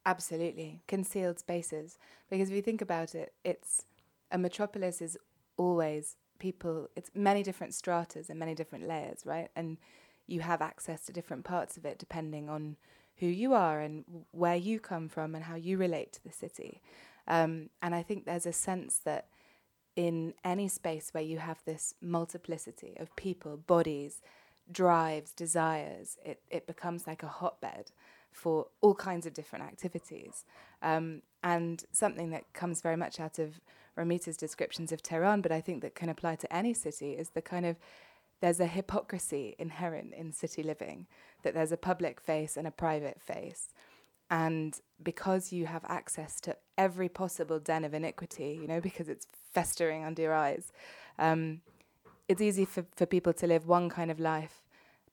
[0.07, 0.81] Absolutely.
[0.89, 1.99] Concealed spaces.
[2.31, 3.85] Because if you think about it, it's
[4.31, 5.19] a metropolis is
[5.57, 9.49] always people, it's many different stratas and many different layers, right?
[9.55, 9.79] And
[10.27, 12.77] you have access to different parts of it depending on
[13.17, 16.81] who you are and where you come from and how you relate to the city.
[17.29, 19.27] Um, and I think there's a sense that
[19.95, 24.23] in any space where you have this multiplicity of people, bodies,
[24.73, 27.91] drives, desires, it, it becomes like a hotbed
[28.33, 30.45] for all kinds of different activities.
[30.81, 33.61] Um, and something that comes very much out of
[33.99, 37.43] Ramita's descriptions of Tehran, but I think that can apply to any city, is the
[37.43, 37.77] kind of
[38.41, 41.07] there's a hypocrisy inherent in city living,
[41.43, 43.75] that there's a public face and a private face.
[44.31, 49.27] And because you have access to every possible den of iniquity, you know, because it's
[49.53, 50.73] festering under your eyes,
[51.19, 51.61] um,
[52.29, 54.63] it's easy for, for people to live one kind of life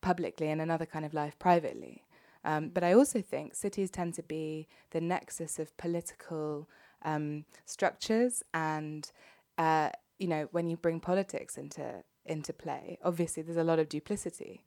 [0.00, 2.04] publicly and another kind of life privately.
[2.44, 6.68] Um, but I also think cities tend to be the nexus of political
[7.02, 9.10] um, structures, and
[9.56, 13.88] uh, you know, when you bring politics into into play, obviously there's a lot of
[13.88, 14.64] duplicity.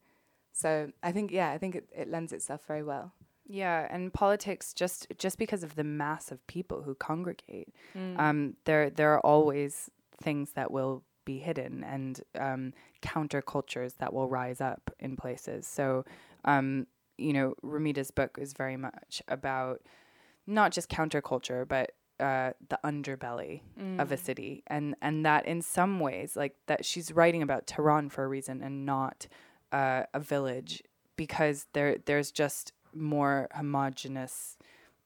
[0.54, 3.14] So I think, yeah, I think it, it lends itself very well.
[3.48, 8.18] Yeah, and politics just just because of the mass of people who congregate, mm.
[8.20, 9.90] um, there there are always
[10.22, 15.68] things that will be hidden and um, countercultures that will rise up in places.
[15.68, 16.06] So,
[16.46, 19.82] um, you know, Ramita's book is very much about
[20.48, 23.99] not just counterculture, but uh, the underbelly mm.
[23.99, 24.24] of a mm.
[24.24, 28.28] city, and and that in some ways, like that, she's writing about Tehran for a
[28.28, 29.28] reason and not
[29.72, 30.84] uh, a village
[31.15, 34.57] because there there's just more homogenous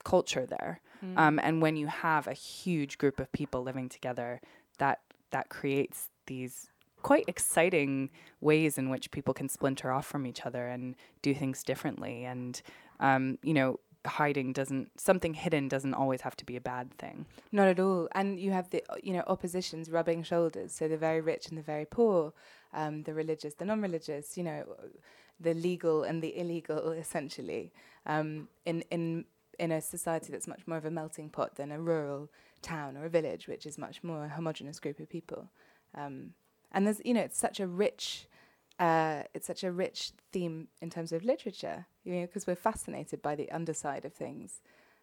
[0.04, 0.82] culture there.
[1.04, 1.18] Mm.
[1.18, 4.42] Um, and when you have a huge group of people living together,
[4.78, 5.00] that
[5.32, 6.70] that creates these
[7.02, 8.10] quite exciting
[8.42, 12.26] ways in which people can splinter off from each other and do things differently.
[12.26, 12.62] And
[13.00, 17.26] um, you know, hiding doesn't something hidden doesn't always have to be a bad thing.
[17.52, 18.08] Not at all.
[18.14, 20.74] And you have the you know oppositions rubbing shoulders.
[20.74, 22.34] So the very rich and the very poor,
[22.74, 24.38] um, the religious, the non-religious.
[24.38, 24.64] You know,
[25.40, 27.72] the legal and the illegal, essentially.
[28.06, 29.26] Um, in in
[29.60, 32.30] in a society that's much more of a melting pot than a rural
[32.62, 35.50] town or a village, which is much more a homogenous group of people.
[35.94, 36.34] Um,
[36.72, 38.28] and there's, you know, it's such a rich,
[38.80, 43.22] uh, it's such a rich theme in terms of literature, you know, because we're fascinated
[43.22, 44.62] by the underside of things.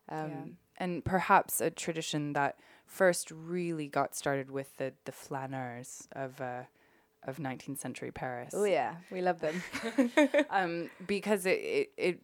[0.09, 0.44] Um, yeah.
[0.78, 6.62] And perhaps a tradition that first really got started with the the flaneurs of uh,
[7.24, 8.53] of 19th century Paris.
[8.57, 9.62] Oh yeah, we love them.
[10.50, 12.20] um, because it, it it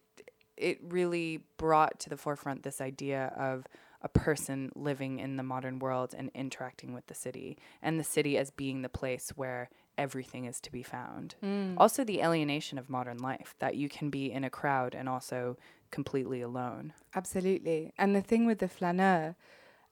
[0.57, 3.65] it really brought to the forefront this idea of
[4.01, 8.37] a person living in the modern world and interacting with the city, and the city
[8.37, 9.69] as being the place where
[9.99, 11.35] everything is to be found.
[11.43, 11.75] Mm.
[11.77, 15.57] Also, the alienation of modern life that you can be in a crowd and also
[15.91, 16.93] completely alone.
[17.13, 17.93] Absolutely.
[17.97, 19.35] And the thing with the flaneur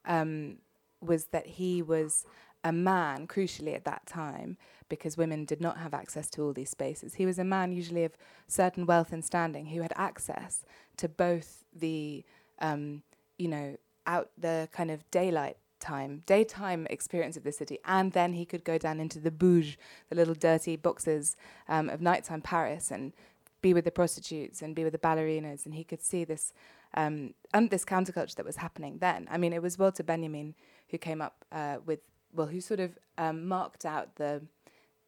[0.05, 0.57] um,
[1.01, 2.25] was that he was
[2.63, 4.57] a man, crucially at that time,
[4.89, 7.15] because women did not have access to all these spaces.
[7.15, 8.13] He was a man, usually of
[8.47, 10.63] certain wealth and standing, who had access
[10.97, 12.23] to both the,
[12.59, 13.03] um,
[13.37, 18.33] you know, out the kind of daylight time, daytime experience of the city, and then
[18.33, 19.77] he could go down into the bouge,
[20.09, 21.35] the little dirty boxes
[21.67, 23.13] um, of nighttime Paris, and
[23.61, 26.53] be with the prostitutes and be with the ballerinas, and he could see this
[26.93, 29.27] um, and this counterculture that was happening then.
[29.29, 30.55] I mean, it was Walter Benjamin
[30.89, 31.99] who came up uh, with
[32.33, 34.43] well, who sort of um, marked out the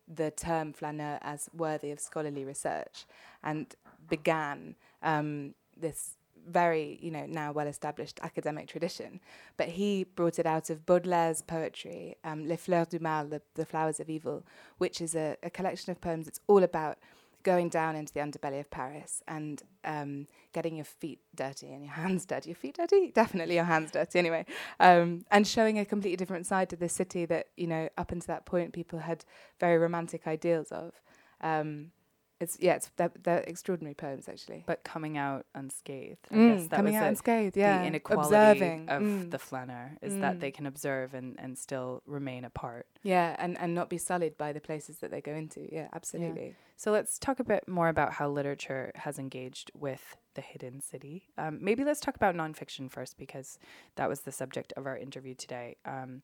[0.08, 3.06] the term flaneur as worthy of scholarly research,
[3.44, 3.76] and
[4.10, 6.18] began um, this
[6.48, 9.20] very, you know, now well established academic tradition.
[9.58, 13.66] But he brought it out of Baudelaire's poetry, um, Les Fleurs du Mal, the, the
[13.66, 14.46] Flowers of Evil,
[14.78, 16.98] which is a, a collection of poems that's all about
[17.44, 21.94] going down into the underbelly of Paris and um, getting your feet dirty and your
[21.94, 22.50] hands dirty.
[22.50, 23.12] Your feet dirty?
[23.12, 24.46] Definitely your hands dirty, anyway.
[24.80, 28.34] Um, and showing a completely different side to the city that, you know, up until
[28.34, 29.24] that point people had
[29.60, 30.94] very romantic ideals of.
[31.42, 31.92] Um,
[32.40, 34.64] it's yeah, it's they're, they're, extraordinary poems actually.
[34.66, 36.28] But coming out unscathed.
[36.32, 37.80] I mm, guess that coming out unscathed, yeah.
[37.80, 38.90] The inequality Observing.
[38.90, 39.32] of mm.
[39.32, 40.22] the flaneur is mm.
[40.22, 42.88] that they can observe and, and still remain apart.
[43.04, 45.68] Yeah, and, and not be sullied by the places that they go into.
[45.72, 46.48] Yeah, absolutely.
[46.48, 46.54] Yeah.
[46.78, 51.28] So let's talk a bit more about how literature has engaged with the hidden city.
[51.38, 53.60] Um, maybe let's talk about nonfiction first because
[53.98, 55.76] that was the subject of our interview today.
[55.84, 56.22] Um,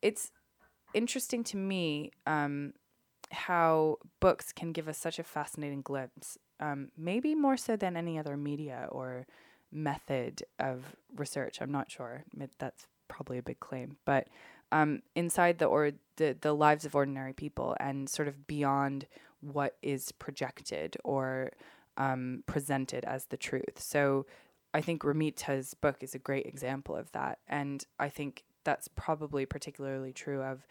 [0.00, 0.30] it's
[0.94, 2.74] interesting to me um,
[3.30, 8.18] how books can give us such a fascinating glimpse, um, maybe more so than any
[8.18, 9.26] other media or
[9.72, 11.60] method of research.
[11.60, 12.24] I'm not sure.
[12.58, 14.28] That's probably a big claim, but
[14.72, 19.06] um, inside the or the the lives of ordinary people and sort of beyond
[19.40, 21.50] what is projected or
[21.96, 23.78] um, presented as the truth.
[23.78, 24.26] So
[24.72, 29.46] I think Ramita's book is a great example of that, and I think that's probably
[29.46, 30.66] particularly true of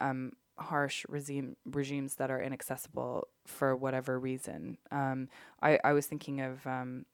[0.00, 4.78] um, harsh regime regimes that are inaccessible for whatever reason.
[4.90, 5.28] Um,
[5.62, 7.06] I, I was thinking of um,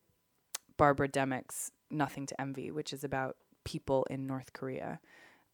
[0.77, 5.01] Barbara Demick's Nothing to Envy, which is about people in North Korea,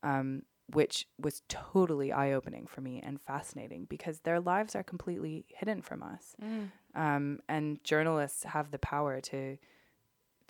[0.03, 5.45] um, which was totally eye opening for me and fascinating because their lives are completely
[5.49, 6.35] hidden from us.
[6.43, 6.71] Mm.
[6.95, 9.59] Um, and journalists have the power to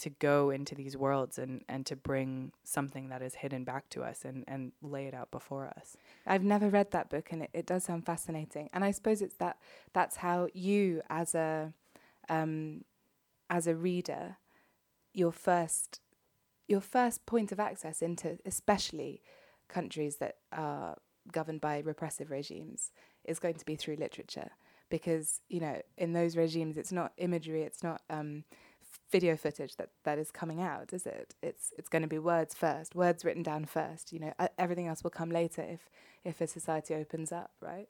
[0.00, 4.02] to go into these worlds and, and to bring something that is hidden back to
[4.02, 5.94] us and, and lay it out before us.
[6.26, 8.70] I've never read that book, and it, it does sound fascinating.
[8.72, 9.58] And I suppose it's that
[9.92, 11.74] that's how you, as a
[12.30, 12.84] um,
[13.50, 14.36] as a reader,
[15.12, 16.00] your first
[16.66, 19.20] your first point of access into, especially
[19.68, 20.96] countries that are
[21.30, 22.90] governed by repressive regimes,
[23.24, 24.52] is going to be through literature.
[24.88, 28.44] Because you know, in those regimes, it's not imagery, it's not um,
[29.10, 31.34] video footage that, that is coming out, is it?
[31.42, 34.12] It's it's going to be words first, words written down first.
[34.12, 35.88] You know, uh, everything else will come later if
[36.24, 37.88] if a society opens up, right?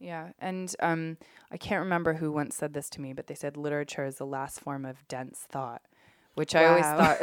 [0.00, 1.18] Yeah, and um,
[1.52, 4.26] I can't remember who once said this to me, but they said literature is the
[4.26, 5.82] last form of dense thought,
[6.34, 7.18] which I always thought,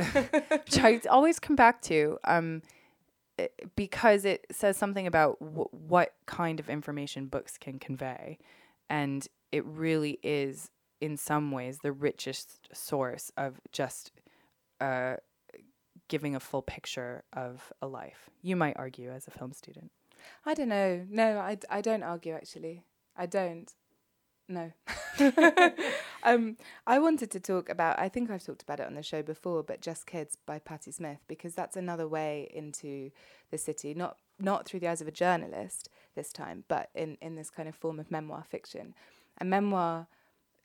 [0.65, 2.61] which I always come back to, um,
[3.75, 8.37] because it says something about w- what kind of information books can convey,
[8.91, 10.69] and it really is,
[10.99, 14.11] in some ways, the richest source of just
[14.81, 15.15] uh,
[16.07, 18.29] giving a full picture of a life.
[18.41, 19.91] You might argue as a film student.
[20.45, 21.05] I don't know.
[21.09, 21.39] No,
[21.69, 22.83] I, don't argue actually.
[23.15, 23.71] I don't.
[24.49, 24.71] No.
[26.23, 29.21] um, I wanted to talk about, I think I've talked about it on the show
[29.21, 33.11] before, but Just Kids by Patti Smith, because that's another way into
[33.51, 37.35] the city, not not through the eyes of a journalist this time, but in, in
[37.35, 38.93] this kind of form of memoir fiction.
[39.39, 40.07] And memoir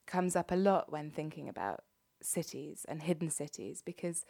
[0.06, 1.84] comes up a lot when thinking about
[2.20, 4.24] cities and hidden cities because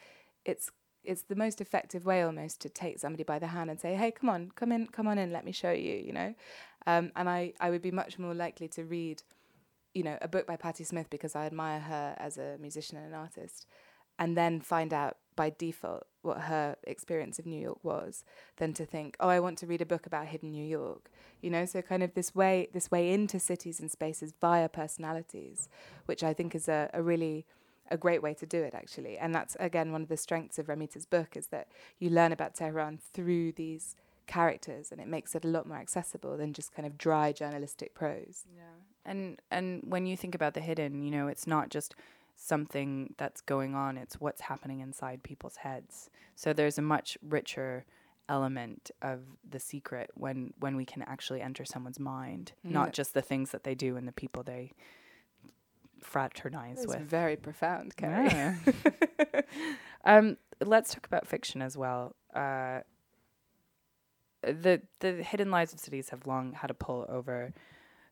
[0.44, 0.70] it's
[1.04, 4.12] it's the most effective way almost to take somebody by the hand and say, "Hey,
[4.12, 6.34] come on, come in, come on in, let me show you." You know,
[6.86, 9.22] um, and I I would be much more likely to read,
[9.94, 13.06] you know, a book by Patti Smith because I admire her as a musician and
[13.06, 13.66] an artist,
[14.18, 18.24] and then find out by default what her experience of New York was,
[18.56, 21.10] than to think, "Oh, I want to read a book about hidden New York."
[21.40, 25.68] You know, so kind of this way this way into cities and spaces via personalities,
[26.06, 27.46] which I think is a, a really
[27.90, 30.66] a great way to do it actually and that's again one of the strengths of
[30.66, 31.68] Ramita's book is that
[31.98, 33.96] you learn about Tehran through these
[34.26, 37.92] characters and it makes it a lot more accessible than just kind of dry journalistic
[37.92, 38.62] prose Yeah.
[39.04, 41.94] And and when you think about the hidden, you know, it's not just
[42.44, 46.10] something that's going on, it's what's happening inside people's heads.
[46.34, 47.84] So there's a much richer
[48.28, 52.70] element of the secret when when we can actually enter someone's mind, Mm.
[52.70, 54.72] not just the things that they do and the people they
[56.02, 57.00] fraternize it's with.
[57.02, 58.26] very profound Carrie.
[58.28, 58.56] Yeah.
[60.04, 62.16] um, let's talk about fiction as well.
[62.34, 62.80] Uh,
[64.42, 67.52] the the hidden lives of cities have long had a pull over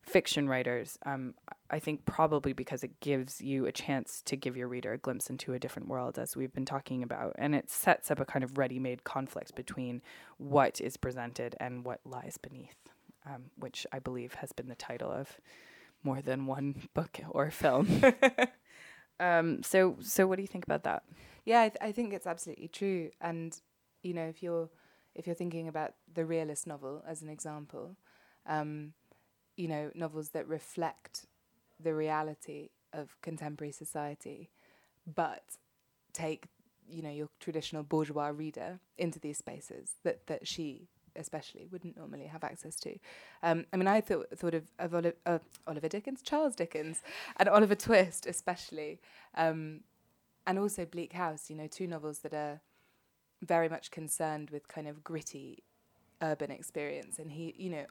[0.02, 0.98] fiction writers.
[1.04, 1.34] Um,
[1.70, 5.30] I think probably because it gives you a chance to give your reader a glimpse
[5.30, 8.42] into a different world, as we've been talking about, and it sets up a kind
[8.42, 10.02] of ready-made conflict between
[10.38, 12.76] what is presented and what lies beneath,
[13.26, 15.38] um, which I believe has been the title of
[16.02, 18.02] more than one book or film.
[19.20, 21.02] um, so, so what do you think about that?
[21.44, 23.58] yeah I, th- I think it's absolutely true and
[24.02, 24.68] you know if you're
[25.14, 27.96] if you're thinking about the realist novel as an example
[28.46, 28.92] um,
[29.60, 31.26] you know novels that reflect
[31.78, 34.50] the reality of contemporary society
[35.14, 35.56] but
[36.12, 36.46] take
[36.88, 42.26] you know your traditional bourgeois reader into these spaces that that she especially wouldn't normally
[42.26, 42.96] have access to.
[43.42, 47.02] Um, I mean, I thought thought of, of Oli- uh, Oliver Dickens, Charles Dickens,
[47.36, 49.00] and Oliver Twist especially,
[49.34, 49.80] um,
[50.46, 51.50] and also Bleak House.
[51.50, 52.60] You know, two novels that are
[53.42, 55.64] very much concerned with kind of gritty
[56.22, 57.18] urban experience.
[57.18, 57.86] And he, you know,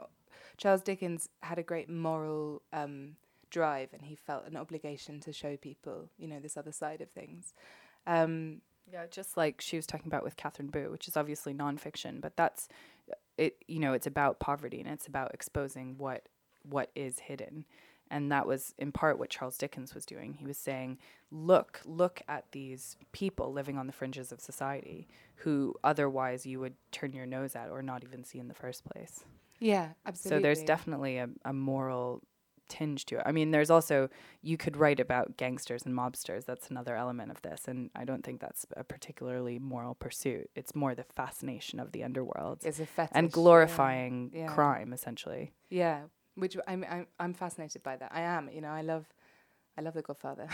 [0.58, 3.16] Charles Dickens had a great moral um,
[3.50, 7.10] drive, and he felt an obligation to show people, you know, this other side of
[7.10, 7.54] things.
[8.08, 8.62] Um,
[8.92, 12.36] Yeah, just like she was talking about with Katherine Boo, which is obviously nonfiction, but
[12.36, 12.68] that's
[13.38, 13.58] it.
[13.68, 16.28] You know, it's about poverty and it's about exposing what
[16.64, 17.66] what is hidden,
[18.10, 20.34] and that was in part what Charles Dickens was doing.
[20.34, 20.98] He was saying,
[21.32, 25.08] "Look, look at these people living on the fringes of society,
[25.44, 28.84] who otherwise you would turn your nose at or not even see in the first
[28.84, 29.24] place."
[29.60, 30.40] Yeah, absolutely.
[30.40, 32.22] So there's definitely a, a moral
[32.70, 33.24] tinge to it.
[33.26, 34.10] I mean, there's also
[34.42, 36.46] you could write about gangsters and mobsters.
[36.46, 40.50] That's another element of this, and I don't think that's a particularly moral pursuit.
[40.56, 43.32] It's more the fascination of the underworld it's a fetish and yeah.
[43.32, 44.48] glorifying Yeah.
[44.48, 45.54] crime, essentially.
[45.70, 46.04] Yeah,
[46.36, 48.12] which I'm, I'm I'm fascinated by that.
[48.14, 49.08] I am, you know, I love
[49.78, 50.48] I love The Godfather.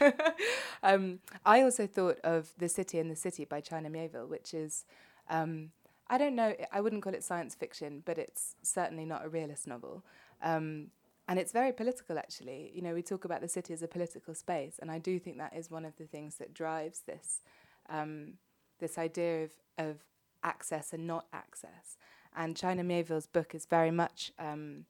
[0.82, 4.84] um, I also thought of The City and the City by China Miéville, which is
[5.28, 5.70] um,
[6.10, 9.66] I don't know, I wouldn't call it science fiction, but it's certainly not a realist
[9.66, 10.04] novel.
[10.42, 10.88] Um,
[11.28, 12.72] and it's very political actually.
[12.74, 15.38] You know we talk about the city as a political space and i do think
[15.38, 17.42] that is one of the things that drives this
[17.88, 18.34] um,
[18.80, 19.96] this idea of, of
[20.42, 21.96] access and not access.
[22.34, 24.86] And China Miéville's book is very much um,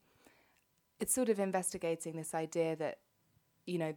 [1.00, 2.98] it's sort of investigating this idea that
[3.66, 3.94] you know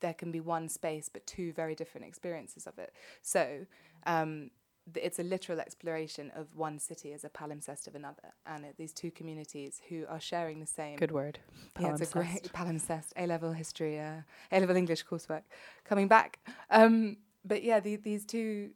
[0.00, 2.92] there can be one space but two very different experiences of it.
[3.22, 3.66] So
[4.06, 4.50] um,
[4.94, 8.92] it's a literal exploration of one city as a palimpsest of another, and it, these
[8.92, 10.96] two communities who are sharing the same.
[10.96, 11.38] Good word.
[11.78, 13.12] Yeah, it's a great palimpsest.
[13.16, 15.42] A level history, uh, A level English coursework
[15.84, 16.38] coming back.
[16.70, 18.70] Um, but yeah, the, these two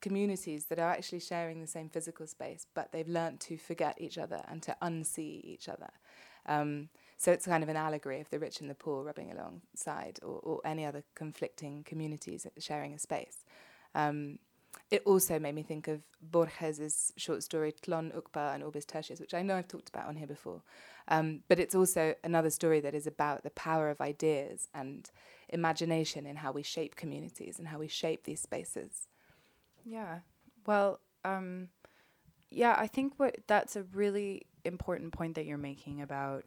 [0.00, 4.18] communities that are actually sharing the same physical space, but they've learnt to forget each
[4.18, 5.90] other and to unsee each other.
[6.46, 10.20] Um, so it's kind of an allegory of the rich and the poor rubbing alongside,
[10.22, 13.44] or, or any other conflicting communities sharing a space.
[13.94, 14.38] Um,
[14.90, 19.34] it also made me think of Borges's short story Tlon Uqbar and Orbis Tertius, which
[19.34, 20.62] I know I've talked about on here before.
[21.08, 25.10] Um, but it's also another story that is about the power of ideas and
[25.48, 29.08] imagination in how we shape communities and how we shape these spaces.
[29.84, 30.20] Yeah.
[30.66, 31.68] Well, um,
[32.50, 36.44] yeah, I think what that's a really important point that you're making about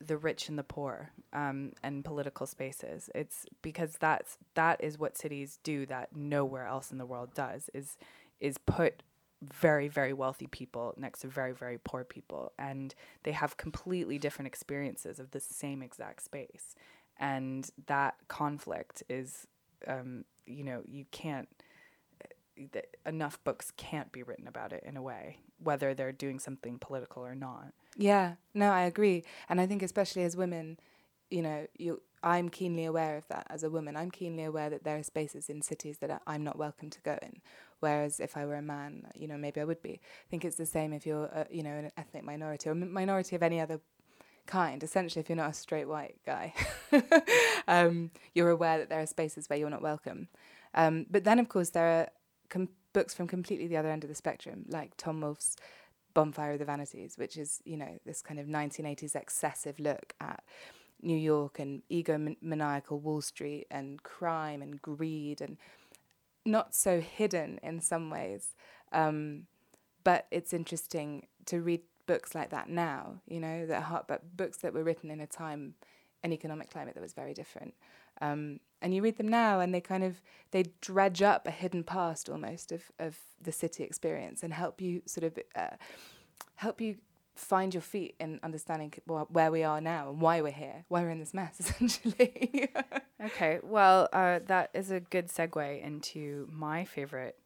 [0.00, 3.10] the rich and the poor um, and political spaces.
[3.14, 7.70] It's because that's that is what cities do that nowhere else in the world does
[7.74, 7.96] is
[8.40, 9.02] is put
[9.42, 14.48] very very wealthy people next to very very poor people and they have completely different
[14.48, 16.74] experiences of the same exact space
[17.18, 19.46] and that conflict is
[19.86, 21.48] um, you know you can't
[23.06, 27.24] enough books can't be written about it in a way, whether they're doing something political
[27.24, 27.72] or not.
[27.96, 30.78] Yeah, no, I agree, and I think especially as women,
[31.30, 33.96] you know, you I'm keenly aware of that as a woman.
[33.96, 37.18] I'm keenly aware that there are spaces in cities that I'm not welcome to go
[37.22, 37.40] in.
[37.80, 40.00] Whereas if I were a man, you know, maybe I would be.
[40.00, 42.74] I think it's the same if you're, a, you know, an ethnic minority or a
[42.74, 43.80] minority of any other
[44.46, 44.82] kind.
[44.82, 46.54] Essentially, if you're not a straight white guy,
[47.68, 50.28] um, you're aware that there are spaces where you're not welcome.
[50.74, 52.08] Um, but then, of course, there are
[52.48, 55.54] com- books from completely the other end of the spectrum, like Tom Wolfe's
[56.14, 60.42] Bonfire of the Vanities, which is, you know, this kind of 1980s excessive look at
[61.02, 65.56] New York and egomaniacal Wall Street and crime and greed and
[66.44, 68.54] not so hidden in some ways.
[68.92, 69.46] Um,
[70.04, 74.58] but it's interesting to read books like that now, you know, that hard, but books
[74.58, 75.74] that were written in a time,
[76.24, 77.74] an economic climate that was very different.
[78.20, 80.20] Um, and you read them now and they kind of
[80.50, 85.02] they dredge up a hidden past almost of, of the city experience and help you
[85.06, 85.76] sort of uh,
[86.56, 86.96] help you
[87.38, 91.10] find your feet in understanding where we are now and why we're here why we're
[91.10, 92.68] in this mess essentially
[93.24, 97.38] okay well uh, that is a good segue into my favorite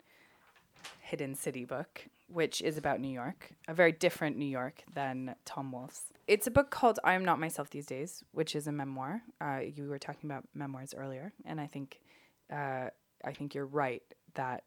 [1.00, 5.70] hidden city book which is about New York, a very different New York than Tom
[5.70, 6.04] Wolfe's.
[6.26, 9.22] It's a book called I Am Not Myself These Days, which is a memoir.
[9.40, 12.00] Uh, you were talking about memoirs earlier, and I think
[12.50, 12.88] uh,
[13.24, 14.02] I think you're right
[14.34, 14.64] that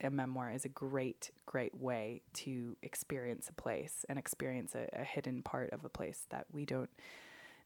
[0.00, 5.04] a memoir is a great, great way to experience a place and experience a, a
[5.04, 6.90] hidden part of a place that we don't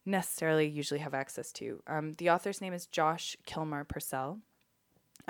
[0.06, 1.82] necessarily usually have access to.
[1.86, 4.38] Um, the author's name is Josh Kilmer Purcell.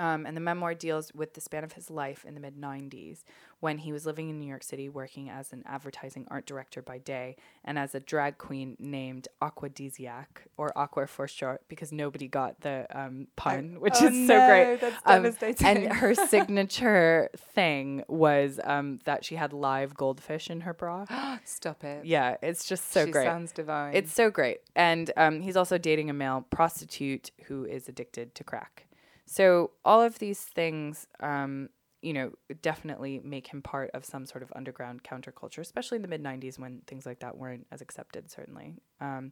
[0.01, 3.19] Um, and the memoir deals with the span of his life in the mid 90s
[3.59, 6.97] when he was living in New York City working as an advertising art director by
[6.97, 10.25] day and as a drag queen named Aquadisiac,
[10.57, 14.47] or Aqua for short, because nobody got the um, pun, which oh is no, so
[14.47, 14.81] great.
[14.81, 15.67] That's Um, devastating.
[15.67, 21.05] and her signature thing was um, that she had live goldfish in her bra.
[21.45, 22.05] Stop it.
[22.05, 23.25] Yeah, it's just so she great.
[23.25, 23.93] sounds divine.
[23.93, 24.61] It's so great.
[24.75, 28.87] And um, he's also dating a male prostitute who is addicted to crack.
[29.31, 31.69] So all of these things, um,
[32.01, 36.09] you know, definitely make him part of some sort of underground counterculture, especially in the
[36.09, 38.75] mid 90s when things like that weren't as accepted, certainly.
[38.99, 39.31] Um,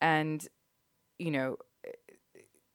[0.00, 0.44] and,
[1.20, 1.56] you know,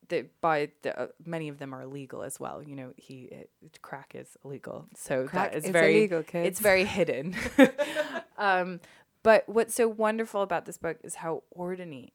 [0.07, 2.63] the, by the, uh, many of them are illegal as well.
[2.63, 3.49] You know, he it,
[3.81, 6.47] crack is illegal, so Crack that is is very illegal, kids.
[6.47, 7.35] it's very hidden.
[8.37, 8.79] um,
[9.27, 12.13] but what's so wonderful about this book is how ordinary,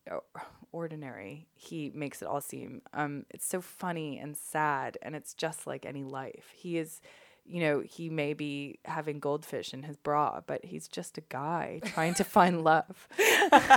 [0.72, 2.80] ordinary he makes it all seem.
[2.94, 6.46] Um, it's so funny and sad, and it's just like any life.
[6.54, 7.02] He is,
[7.44, 11.82] you know, he may be having goldfish in his bra, but he's just a guy
[11.84, 13.06] trying to find love.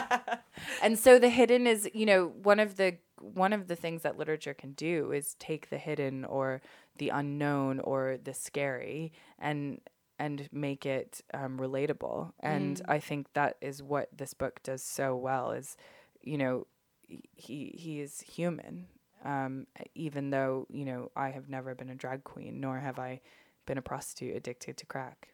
[0.82, 4.18] and so the hidden is, you know, one of the one of the things that
[4.18, 6.62] literature can do is take the hidden or
[6.98, 9.82] the unknown or the scary and
[10.20, 12.32] and make it um, relatable.
[12.40, 15.52] And I think that is what this book does so well.
[15.52, 15.78] Is
[16.22, 16.68] you know
[17.08, 18.88] he he is human.
[19.24, 23.22] Um, even though you know I have never been a drag queen, nor have I
[23.66, 25.30] been a prostitute addicted to crack.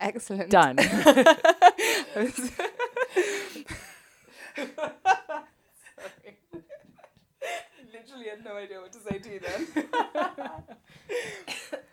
[0.00, 0.50] excellent.
[0.50, 0.78] Done.
[4.56, 4.64] Sorry.
[7.92, 9.66] Literally had no idea what to say to you then.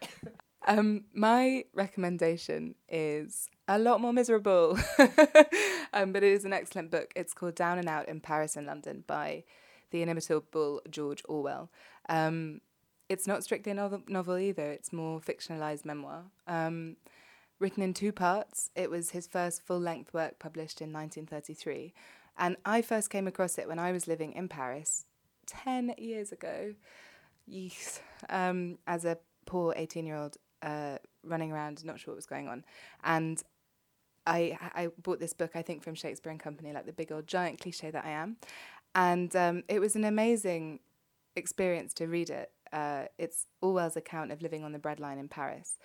[0.67, 4.77] um, my recommendation is a lot more miserable,
[5.93, 7.11] um, but it is an excellent book.
[7.15, 9.43] It's called Down and Out in Paris and London by
[9.91, 11.69] the inimitable George Orwell.
[12.09, 12.61] Um,
[13.09, 16.23] it's not strictly a novel, novel either, it's more fictionalized memoir.
[16.47, 16.97] Um,
[17.59, 21.93] written in two parts, it was his first full length work published in 1933.
[22.37, 25.05] And I first came across it when I was living in Paris
[25.45, 26.73] 10 years ago,
[27.45, 32.25] yes, um, as a poor 18 year old uh, running around, not sure what was
[32.25, 32.63] going on.
[33.03, 33.43] And
[34.25, 37.27] I, I bought this book, I think, from Shakespeare and Company, like the big old
[37.27, 38.37] giant cliche that I am.
[38.95, 40.79] And um, it was an amazing
[41.35, 42.51] experience to read it.
[42.71, 45.77] Uh, it's Orwell's account of living on the breadline in Paris.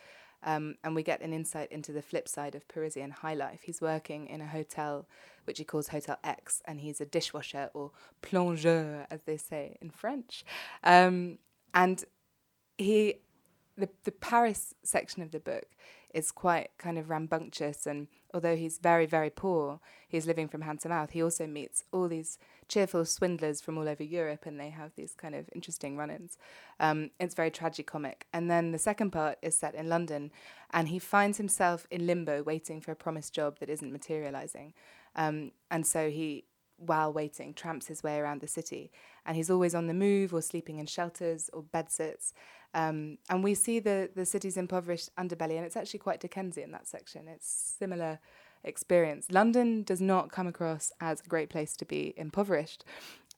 [0.44, 3.62] Um, and we get an insight into the flip side of Parisian high life.
[3.64, 5.08] He's working in a hotel
[5.44, 7.90] which he calls Hotel X, and he's a dishwasher or
[8.22, 10.44] plongeur, as they say in French.
[10.84, 11.38] Um,
[11.74, 12.04] and
[12.76, 13.16] he,
[13.78, 15.66] the the Paris section of the book
[16.14, 20.80] is quite kind of rambunctious, and although he's very very poor, he's living from hand
[20.80, 21.10] to mouth.
[21.10, 25.14] He also meets all these cheerful swindlers from all over Europe, and they have these
[25.14, 26.36] kind of interesting run ins.
[26.80, 28.22] Um, it's very tragicomic.
[28.32, 30.30] And then the second part is set in London,
[30.70, 34.74] and he finds himself in limbo, waiting for a promised job that isn't materializing.
[35.16, 36.44] Um, and so he,
[36.78, 38.90] while waiting, tramps his way around the city.
[39.26, 42.32] And he's always on the move or sleeping in shelters or bedsits.
[42.74, 46.86] Um, and we see the, the city's impoverished underbelly, and it's actually quite Dickensian, that
[46.86, 47.28] section.
[47.28, 47.48] It's
[47.78, 48.18] similar
[48.64, 49.26] experience.
[49.30, 52.84] London does not come across as a great place to be impoverished,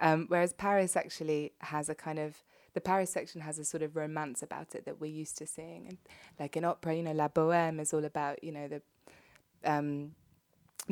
[0.00, 3.96] um, whereas Paris actually has a kind of the Paris section has a sort of
[3.96, 5.98] romance about it that we're used to seeing, and
[6.38, 8.82] like in opera, you know, La Bohème is all about you know the
[9.64, 10.12] um,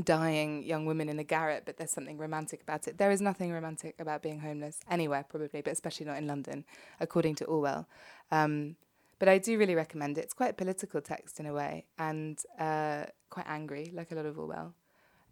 [0.04, 2.98] dying young women in a garret, but there's something romantic about it.
[2.98, 6.64] There is nothing romantic about being homeless anywhere, probably, but especially not in London,
[7.00, 7.86] according to Orwell.
[8.30, 8.76] Um,
[9.18, 10.22] but I do really recommend it.
[10.22, 14.26] It's quite a political text in a way and uh, quite angry, like a lot
[14.26, 14.74] of Orwell.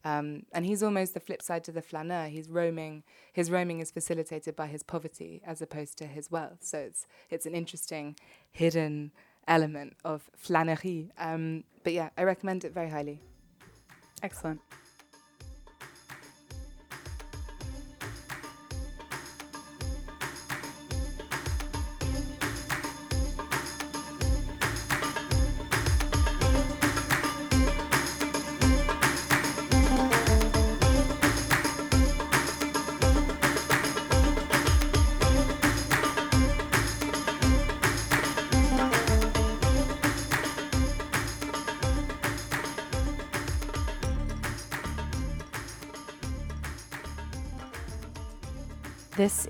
[0.04, 2.28] Um, and he's almost the flip side to the flaneur.
[2.28, 3.02] He's roaming.
[3.32, 6.58] His roaming is facilitated by his poverty as opposed to his wealth.
[6.60, 8.16] So it's it's an interesting
[8.52, 9.10] hidden
[9.48, 11.10] element of flânerie.
[11.18, 13.20] Um, but yeah, I recommend it very highly.
[14.22, 14.60] Excellent.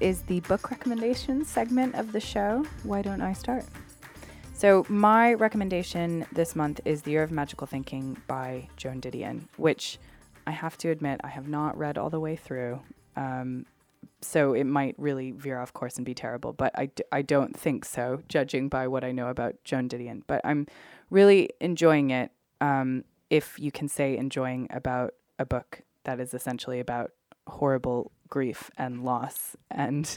[0.00, 2.66] Is the book recommendation segment of the show.
[2.82, 3.64] Why don't I start?
[4.52, 9.98] So, my recommendation this month is The Year of Magical Thinking by Joan Didion, which
[10.46, 12.80] I have to admit I have not read all the way through.
[13.16, 13.66] Um,
[14.20, 17.58] so it might really veer off course and be terrible, but I d- I don't
[17.58, 20.22] think so, judging by what I know about Joan Didion.
[20.26, 20.66] But I'm
[21.10, 26.80] really enjoying it, um, if you can say enjoying about a book that is essentially
[26.80, 27.12] about
[27.46, 30.16] horrible grief and loss and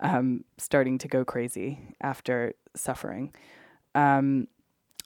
[0.00, 3.34] um, starting to go crazy after suffering.
[3.94, 4.48] Um,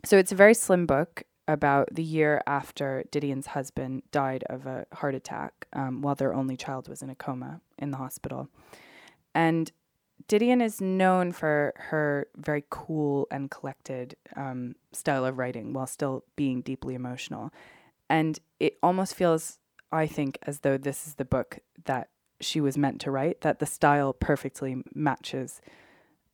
[0.04, 4.86] so it's a very slim book about the year after Didion's husband died of a
[4.92, 8.48] heart attack um, while their only child was in a coma in the hospital.
[9.34, 9.70] And
[10.28, 16.24] Didion is known for her very cool and collected um, style of writing while still
[16.36, 17.50] being deeply emotional.
[18.08, 19.58] And it almost feels,
[19.90, 22.08] I think, as though this is the book that
[22.42, 25.60] she was meant to write, that the style perfectly matches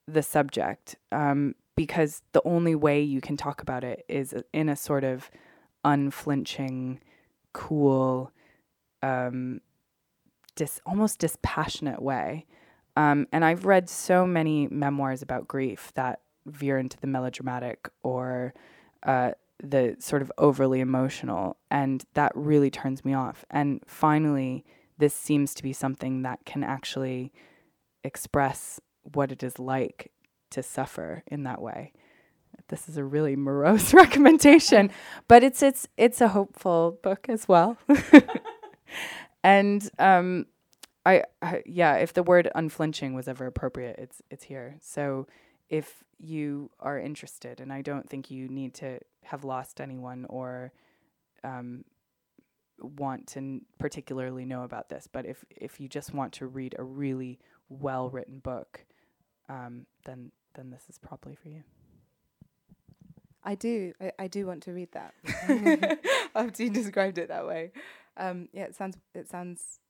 [0.06, 0.96] the subject.
[1.12, 5.30] Um, because the only way you can talk about it is in a sort of
[5.84, 6.98] unflinching,
[7.52, 8.32] cool,
[9.00, 9.60] um,
[10.56, 12.46] dis- almost dispassionate way.
[12.96, 18.54] Um, and I've read so many memoirs about grief that veer into the melodramatic or
[19.04, 19.30] uh,
[19.62, 23.44] the sort of overly emotional, and that really turns me off.
[23.50, 24.64] And finally,
[24.98, 27.32] this seems to be something that can actually
[28.04, 30.12] express what it is like
[30.50, 31.92] to suffer in that way.
[32.68, 34.90] This is a really morose recommendation,
[35.28, 37.78] but it's it's it's a hopeful book as well.
[39.44, 40.46] and um,
[41.06, 44.76] I, I yeah, if the word unflinching was ever appropriate, it's it's here.
[44.80, 45.26] So
[45.68, 50.72] if you are interested, and I don't think you need to have lost anyone or
[51.44, 51.84] um,
[52.80, 56.74] want to n- particularly know about this, but if if you just want to read
[56.78, 58.84] a really well written book,
[59.48, 61.62] um, then then this is probably for you.
[63.44, 63.92] I do.
[64.00, 65.14] I, I do want to read that.
[66.34, 67.72] After you described it that way,
[68.16, 68.98] um, yeah, it sounds.
[69.14, 69.80] It sounds.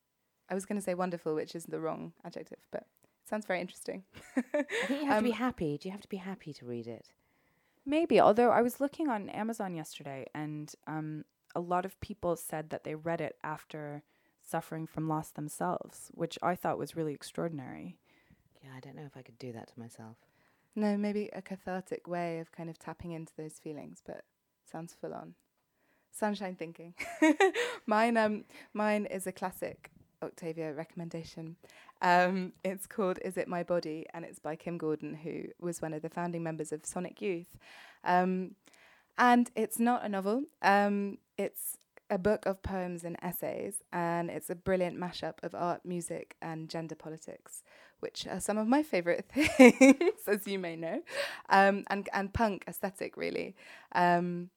[0.51, 3.61] I was going to say wonderful, which is the wrong adjective, but it sounds very
[3.61, 4.05] interesting.
[4.37, 4.43] I
[4.87, 5.79] think you have to be Um, happy.
[5.79, 7.11] Do you have to be happy to read it?
[7.85, 11.25] Maybe, although I was looking on Amazon yesterday, and um,
[11.59, 14.05] a lot of people said that they read it after
[14.41, 17.97] suffering from loss themselves, which I thought was really extraordinary.
[18.63, 20.19] Yeah, I don't know if I could do that to myself.
[20.77, 24.23] No, maybe a cathartic way of kind of tapping into those feelings, but
[24.71, 25.35] sounds full on.
[26.13, 26.95] Sunshine thinking.
[27.87, 29.91] mine, um, mine is a classic
[30.23, 31.57] Octavia recommendation.
[32.03, 35.93] Um, it's called "Is It My Body?" and it's by Kim Gordon, who was one
[35.93, 37.59] of the founding members of Sonic Youth.
[38.05, 38.55] Um,
[39.19, 40.45] and it's not a novel.
[40.63, 41.79] Um, it's
[42.11, 46.69] a book of poems and essays, and it's a brilliant mashup of art, music, and
[46.69, 47.63] gender politics
[48.01, 51.03] which are some of my favorite things, as you may know,
[51.49, 53.55] um, and and punk aesthetic really.
[53.95, 54.51] Um,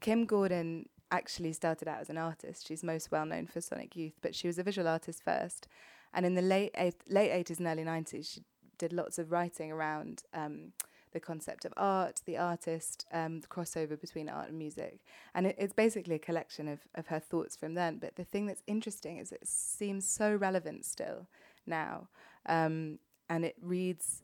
[0.00, 2.66] Kim Gordon actually started out as an artist.
[2.66, 5.68] She's most well known for Sonic Youth, but she was a visual artist first,
[6.12, 8.42] and in the late eight, late eighties and early nineties, she
[8.78, 10.22] did lots of writing around.
[10.32, 10.72] Um,
[11.14, 15.00] the concept of art, the artist, um, the crossover between art and music.
[15.34, 17.96] And it, it's basically a collection of, of her thoughts from then.
[17.98, 21.26] But the thing that's interesting is it seems so relevant still
[21.66, 22.08] now
[22.46, 22.98] um,
[23.28, 24.22] and it reads.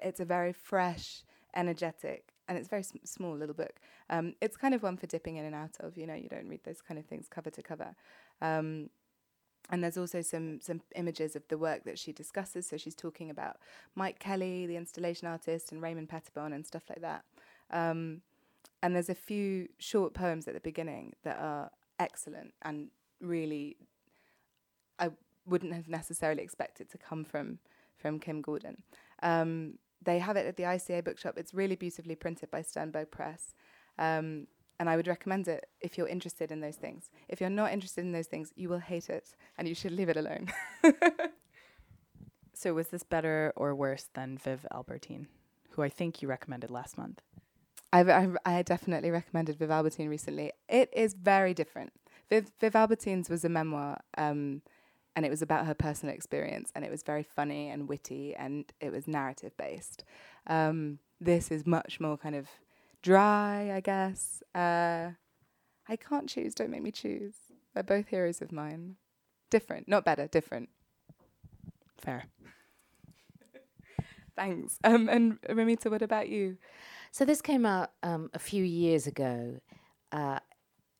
[0.00, 1.22] It's a very fresh,
[1.54, 3.74] energetic, and it's a very sm- small little book.
[4.08, 5.98] Um, it's kind of one for dipping in and out of.
[5.98, 7.94] You know, you don't read those kind of things cover to cover.
[9.70, 12.68] And there's also some some images of the work that she discusses.
[12.68, 13.56] So she's talking about
[13.94, 17.24] Mike Kelley, the installation artist, and Raymond Pettibon and stuff like that.
[17.70, 18.22] Um,
[18.82, 22.88] and there's a few short poems at the beginning that are excellent and
[23.20, 23.76] really
[24.98, 25.10] I
[25.46, 27.58] wouldn't have necessarily expected to come from
[27.96, 28.82] from Kim Gordon.
[29.22, 31.38] Um, they have it at the ICA bookshop.
[31.38, 33.54] It's really beautifully printed by Sternberg Press.
[33.98, 34.46] Um,
[34.78, 37.10] and I would recommend it if you're interested in those things.
[37.28, 40.08] If you're not interested in those things, you will hate it and you should leave
[40.08, 40.52] it alone.
[42.56, 45.28] So was this better or worse than Viv Albertine,
[45.72, 47.20] who I think you recommended last month?
[47.92, 50.52] I've, I've, I definitely recommended Viv Albertine recently.
[50.66, 51.92] It is very different.
[52.30, 54.62] Viv, Viv Albertine's was a memoir, um,
[55.14, 58.72] and it was about her personal experience, and it was very funny and witty, and
[58.80, 60.04] it was narrative based.
[60.46, 62.48] Um, this is much more kind of
[63.06, 64.42] dry, I guess.
[64.52, 65.10] Uh,
[65.88, 66.56] I can't choose.
[66.56, 67.36] Don't make me choose.
[67.72, 68.96] They're both heroes of mine.
[69.48, 70.26] Different, not better.
[70.26, 70.70] Different.
[71.98, 72.24] Fair.
[74.36, 74.80] Thanks.
[74.82, 76.58] Um, and Ramita, what about you?
[77.12, 79.60] So this came out um, a few years ago,
[80.10, 80.40] uh,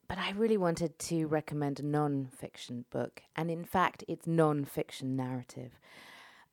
[0.08, 5.72] but I really wanted to recommend a non-fiction book, and in fact, it's non-fiction narrative,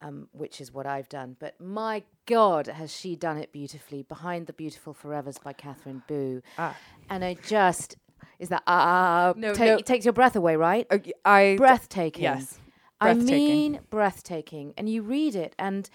[0.04, 1.36] um, which is what I've done.
[1.40, 4.04] But my God, has she done it beautifully!
[4.04, 6.76] Behind the Beautiful Forevers by Katherine Boo, Ah.
[7.10, 7.96] and I just
[8.40, 9.78] is that ah No, ta- no.
[9.78, 10.86] it takes your breath away, right?
[10.92, 12.24] Okay, I breathtaking.
[12.24, 12.60] yes.
[13.00, 14.74] I mean breathtaking.
[14.78, 15.90] And you read it and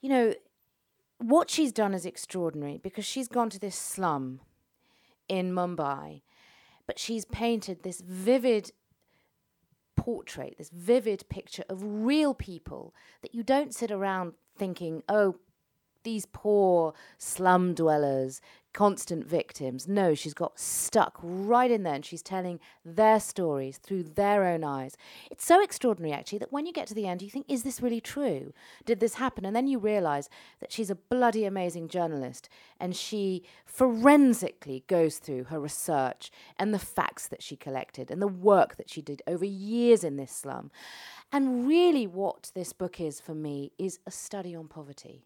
[0.00, 0.34] you know
[1.18, 4.40] what she's done is extraordinary because she's gone to this slum
[5.28, 6.22] in Mumbai,
[6.86, 8.72] but she's painted this vivid
[9.98, 15.36] portrait, this vivid picture of real people that you don't sit around thinking, oh,
[16.04, 18.40] these poor slum dwellers,
[18.72, 19.88] constant victims.
[19.88, 24.64] No, she's got stuck right in there and she's telling their stories through their own
[24.64, 24.96] eyes.
[25.30, 27.80] It's so extraordinary, actually, that when you get to the end, you think, is this
[27.80, 28.52] really true?
[28.84, 29.44] Did this happen?
[29.44, 30.28] And then you realize
[30.60, 32.48] that she's a bloody amazing journalist
[32.78, 38.28] and she forensically goes through her research and the facts that she collected and the
[38.28, 40.70] work that she did over years in this slum.
[41.32, 45.24] And really, what this book is for me is a study on poverty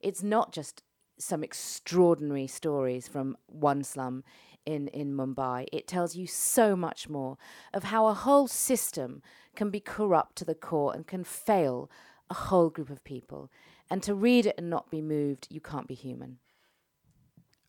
[0.00, 0.82] it's not just
[1.20, 4.24] some extraordinary stories from one slum
[4.66, 5.66] in, in Mumbai.
[5.72, 7.36] It tells you so much more
[7.72, 9.22] of how a whole system
[9.54, 11.90] can be corrupt to the core and can fail
[12.28, 13.50] a whole group of people.
[13.90, 16.38] And to read it and not be moved, you can't be human.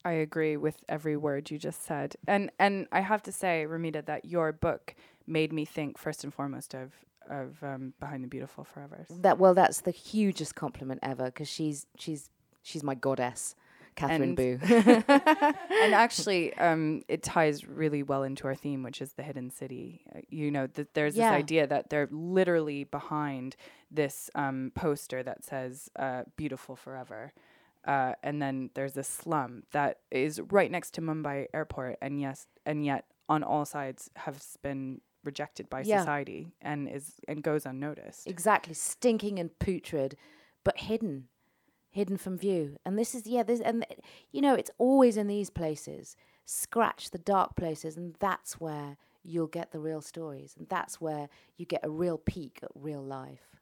[0.04, 2.16] I agree with every word you just said.
[2.28, 4.96] And and I have to say, Ramita, that your book
[5.28, 6.94] made me think first and foremost of
[7.30, 9.06] of um, Behind the Beautiful Forever.
[9.10, 12.30] That well, that's the hugest compliment ever because she's she's
[12.62, 13.56] she's my goddess,
[13.96, 14.60] Katherine And- Boo.
[15.08, 20.02] and actually, um, it ties really well into our theme, which is the hidden city.
[20.16, 21.32] Uh, you know, th- there's Yeah.
[21.32, 23.56] this idea that they're literally behind
[23.90, 27.34] this um, poster that says uh, "Beautiful Forever,"
[27.84, 32.46] Uh, and then there's a slum that is right next to Mumbai airport, and yes,
[32.64, 36.00] and yet on all sides has been rejected by Yeah.
[36.02, 38.28] society and is and goes unnoticed.
[38.28, 40.16] Exactly, stinking and putrid,
[40.64, 41.28] but hidden,
[41.92, 42.78] hidden from view.
[42.86, 43.86] And this is yeah, this and
[44.32, 46.16] you know it's always in these places.
[46.46, 51.30] Scratch the dark places, and that's where you'll get the real stories, and that's where
[51.58, 53.56] you get a real peek at real life.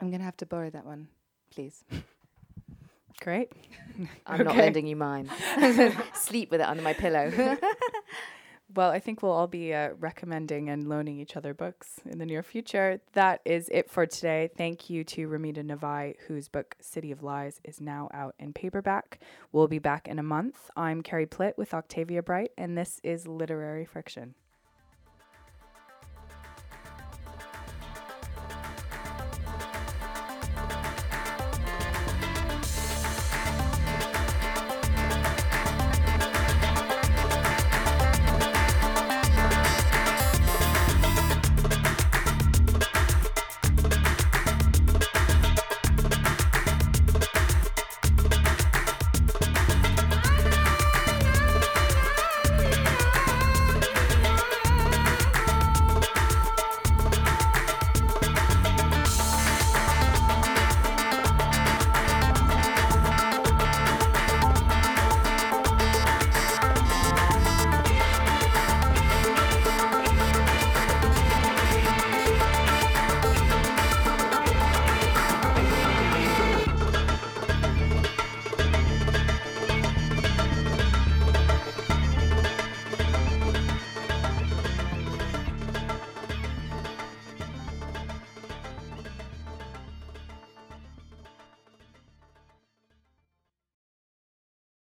[0.00, 1.08] I'm going to have to borrow that one,
[1.50, 1.84] please.
[3.20, 3.50] Great.
[4.26, 5.30] I'm not lending you mine.
[6.14, 7.56] Sleep with it under my pillow.
[8.76, 12.26] Well, I think we'll all be uh, recommending and loaning each other books in the
[12.26, 13.00] near future.
[13.14, 14.50] That is it for today.
[14.54, 19.18] Thank you to Ramita Navai, whose book City of Lies is now out in paperback.
[19.50, 20.70] We'll be back in a month.
[20.76, 24.34] I'm Carrie Plitt with Octavia Bright, and this is Literary Friction.